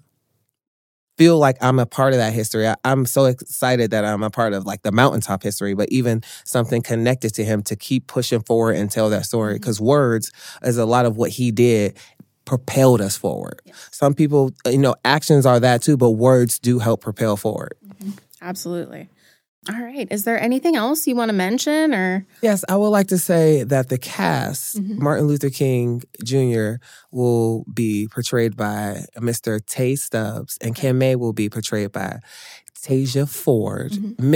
feel 1.17 1.37
like 1.37 1.57
I'm 1.61 1.79
a 1.79 1.85
part 1.85 2.13
of 2.13 2.19
that 2.19 2.33
history. 2.33 2.67
I, 2.67 2.75
am 2.83 3.05
so 3.05 3.25
excited 3.25 3.91
that 3.91 4.03
I'm 4.05 4.23
a 4.23 4.29
part 4.29 4.53
of 4.53 4.65
like 4.65 4.81
the 4.81 4.91
mountaintop 4.91 5.43
history, 5.43 5.75
but 5.75 5.89
even 5.91 6.23
something 6.45 6.81
connected 6.81 7.33
to 7.35 7.45
him 7.45 7.61
to 7.63 7.75
keep 7.75 8.07
pushing 8.07 8.41
forward 8.41 8.75
and 8.75 8.89
tell 8.89 9.09
that 9.11 9.25
story. 9.25 9.53
Because 9.53 9.77
mm-hmm. 9.77 9.87
words 9.87 10.31
is 10.63 10.77
a 10.77 10.85
lot 10.85 11.05
of 11.05 11.17
what 11.17 11.31
he 11.31 11.51
did 11.51 11.97
propelled 12.51 12.99
us 12.99 13.15
forward. 13.15 13.61
Yes. 13.63 13.87
Some 13.91 14.13
people, 14.13 14.51
you 14.65 14.77
know, 14.77 14.93
actions 15.05 15.45
are 15.45 15.57
that 15.61 15.81
too, 15.81 15.95
but 15.95 16.09
words 16.11 16.59
do 16.59 16.79
help 16.79 16.99
propel 16.99 17.37
forward. 17.37 17.75
Mm-hmm. 17.87 18.09
Absolutely. 18.41 19.07
All 19.69 19.79
right. 19.79 20.05
Is 20.11 20.25
there 20.25 20.37
anything 20.37 20.75
else 20.75 21.07
you 21.07 21.15
want 21.15 21.29
to 21.29 21.33
mention 21.33 21.93
or? 21.93 22.25
Yes, 22.41 22.65
I 22.67 22.75
would 22.75 22.89
like 22.89 23.07
to 23.07 23.17
say 23.17 23.63
that 23.63 23.87
the 23.87 23.97
cast, 23.97 24.81
mm-hmm. 24.81 25.01
Martin 25.01 25.27
Luther 25.27 25.49
King 25.49 26.03
Jr. 26.25 26.83
will 27.09 27.63
be 27.73 28.09
portrayed 28.11 28.57
by 28.57 29.05
Mr. 29.17 29.65
Tay 29.65 29.95
Stubbs 29.95 30.57
and 30.59 30.75
Camae 30.75 31.15
will 31.15 31.31
be 31.31 31.49
portrayed 31.49 31.93
by 31.93 32.19
Tasia 32.83 33.29
Ford. 33.29 33.93
Mm-hmm. 33.93 34.29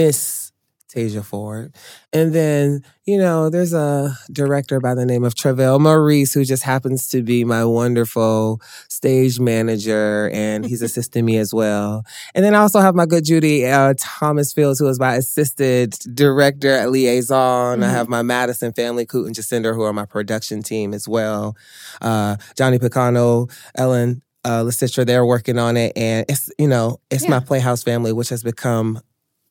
Tasia 0.94 1.24
Ford. 1.24 1.74
And 2.12 2.32
then, 2.32 2.82
you 3.04 3.18
know, 3.18 3.50
there's 3.50 3.72
a 3.72 4.16
director 4.30 4.80
by 4.80 4.94
the 4.94 5.04
name 5.04 5.24
of 5.24 5.34
Travell 5.34 5.78
Maurice 5.78 6.32
who 6.32 6.44
just 6.44 6.62
happens 6.62 7.08
to 7.08 7.22
be 7.22 7.44
my 7.44 7.64
wonderful 7.64 8.60
stage 8.88 9.40
manager 9.40 10.30
and 10.32 10.64
he's 10.64 10.82
assisting 10.88 11.24
me 11.24 11.38
as 11.38 11.52
well. 11.52 12.04
And 12.34 12.44
then 12.44 12.54
I 12.54 12.58
also 12.58 12.80
have 12.80 12.94
my 12.94 13.06
good 13.06 13.24
Judy 13.24 13.66
uh, 13.66 13.94
Thomas 13.98 14.52
Fields 14.52 14.78
who 14.78 14.88
is 14.88 15.00
my 15.00 15.14
assistant 15.14 16.06
director 16.14 16.70
at 16.70 16.90
liaison. 16.90 17.80
Mm-hmm. 17.80 17.84
I 17.84 17.88
have 17.88 18.08
my 18.08 18.22
Madison 18.22 18.72
family, 18.72 19.06
Coot 19.06 19.26
and 19.26 19.34
Jacinda, 19.34 19.74
who 19.74 19.82
are 19.82 19.92
my 19.92 20.06
production 20.06 20.62
team 20.62 20.94
as 20.94 21.08
well. 21.08 21.56
Uh, 22.00 22.36
Johnny 22.56 22.78
Picano, 22.78 23.50
Ellen 23.74 24.22
uh, 24.44 24.62
LaCitra, 24.62 25.04
they're 25.04 25.26
working 25.26 25.58
on 25.58 25.76
it. 25.76 25.92
And 25.96 26.24
it's, 26.28 26.48
you 26.58 26.68
know, 26.68 27.00
it's 27.10 27.24
yeah. 27.24 27.30
my 27.30 27.40
Playhouse 27.40 27.82
family, 27.82 28.12
which 28.12 28.28
has 28.28 28.44
become 28.44 29.00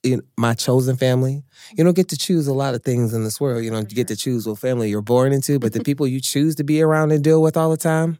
you 0.05 0.17
know, 0.17 0.23
my 0.37 0.53
chosen 0.53 0.95
family. 0.95 1.43
You 1.75 1.83
don't 1.83 1.95
get 1.95 2.09
to 2.09 2.17
choose 2.17 2.47
a 2.47 2.53
lot 2.53 2.75
of 2.75 2.83
things 2.83 3.13
in 3.13 3.23
this 3.23 3.41
world. 3.41 3.63
You 3.63 3.75
you 3.75 3.83
get 3.83 4.07
to 4.09 4.15
choose 4.15 4.47
what 4.47 4.59
family 4.59 4.89
you're 4.89 5.01
born 5.01 5.33
into, 5.33 5.59
but 5.59 5.73
the 5.73 5.83
people 5.83 6.07
you 6.07 6.21
choose 6.21 6.55
to 6.55 6.63
be 6.63 6.81
around 6.81 7.11
and 7.11 7.23
deal 7.23 7.41
with 7.41 7.57
all 7.57 7.69
the 7.71 7.77
time, 7.77 8.19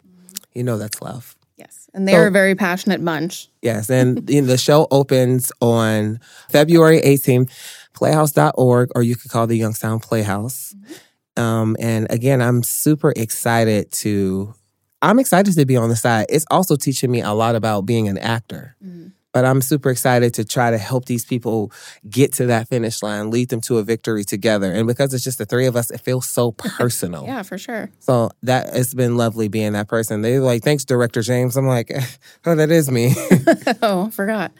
you 0.53 0.63
know 0.63 0.77
that's 0.77 1.01
love. 1.01 1.35
Yes. 1.57 1.89
And 1.93 2.07
they're 2.07 2.25
so, 2.25 2.27
a 2.27 2.31
very 2.31 2.55
passionate 2.55 3.03
bunch. 3.03 3.49
Yes. 3.61 3.89
And 3.89 4.29
you 4.29 4.41
know, 4.41 4.47
the 4.47 4.57
show 4.57 4.87
opens 4.91 5.51
on 5.61 6.19
February 6.49 7.01
18th, 7.01 7.49
playhouse.org, 7.93 8.91
or 8.95 9.03
you 9.03 9.15
could 9.15 9.31
call 9.31 9.47
the 9.47 9.57
Youngstown 9.57 9.99
Playhouse. 9.99 10.73
Mm-hmm. 10.73 11.41
Um, 11.41 11.75
and 11.79 12.07
again, 12.09 12.41
I'm 12.41 12.63
super 12.63 13.13
excited 13.15 13.91
to, 13.93 14.53
I'm 15.01 15.19
excited 15.19 15.53
to 15.55 15.65
be 15.65 15.75
on 15.75 15.89
the 15.89 15.95
side. 15.95 16.27
It's 16.29 16.45
also 16.49 16.75
teaching 16.75 17.11
me 17.11 17.21
a 17.21 17.31
lot 17.31 17.55
about 17.55 17.85
being 17.85 18.07
an 18.07 18.17
actor. 18.17 18.75
Mm-hmm. 18.83 19.09
But 19.35 19.43
I'm 19.43 19.61
super 19.61 19.89
excited 19.89 20.33
to 20.35 20.45
try 20.45 20.71
to 20.71 20.77
help 20.77 21.07
these 21.07 21.25
people 21.25 21.69
get 22.09 22.31
to 22.35 22.45
that 22.45 22.69
finish 22.69 23.03
line, 23.03 23.31
lead 23.31 23.49
them 23.49 23.59
to 23.61 23.79
a 23.79 23.83
victory 23.83 24.23
together. 24.23 24.71
And 24.71 24.87
because 24.87 25.13
it's 25.13 25.25
just 25.25 25.39
the 25.39 25.45
three 25.45 25.65
of 25.65 25.75
us, 25.75 25.91
it 25.91 25.99
feels 25.99 26.25
so 26.25 26.51
personal. 26.53 27.25
yeah, 27.25 27.43
for 27.43 27.57
sure. 27.57 27.91
So 27.99 28.29
that 28.43 28.69
it's 28.73 28.93
been 28.93 29.17
lovely 29.17 29.49
being 29.49 29.73
that 29.73 29.89
person. 29.89 30.21
They're 30.21 30.39
like, 30.39 30.63
thanks, 30.63 30.85
Director 30.85 31.21
James. 31.21 31.57
I'm 31.57 31.67
like, 31.67 31.91
oh, 32.45 32.55
that 32.55 32.71
is 32.71 32.89
me. 32.89 33.13
oh, 33.81 34.09
forgot. 34.11 34.53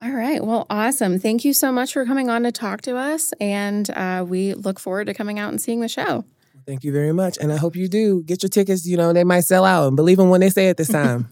All 0.00 0.12
right. 0.12 0.44
Well, 0.44 0.68
awesome. 0.70 1.18
Thank 1.18 1.44
you 1.44 1.52
so 1.52 1.72
much 1.72 1.92
for 1.92 2.06
coming 2.06 2.30
on 2.30 2.44
to 2.44 2.52
talk 2.52 2.82
to 2.82 2.96
us. 2.96 3.32
And 3.40 3.90
uh, 3.90 4.24
we 4.24 4.54
look 4.54 4.78
forward 4.78 5.08
to 5.08 5.14
coming 5.14 5.40
out 5.40 5.48
and 5.48 5.60
seeing 5.60 5.80
the 5.80 5.88
show. 5.88 6.24
Thank 6.68 6.84
you 6.84 6.92
very 6.92 7.12
much. 7.12 7.36
And 7.38 7.52
I 7.52 7.56
hope 7.56 7.74
you 7.74 7.88
do 7.88 8.22
get 8.22 8.44
your 8.44 8.48
tickets. 8.48 8.86
You 8.86 8.96
know, 8.96 9.12
they 9.12 9.24
might 9.24 9.40
sell 9.40 9.64
out 9.64 9.88
and 9.88 9.96
believe 9.96 10.18
them 10.18 10.30
when 10.30 10.40
they 10.40 10.50
say 10.50 10.68
it 10.68 10.76
this 10.76 10.88
time. 10.88 11.30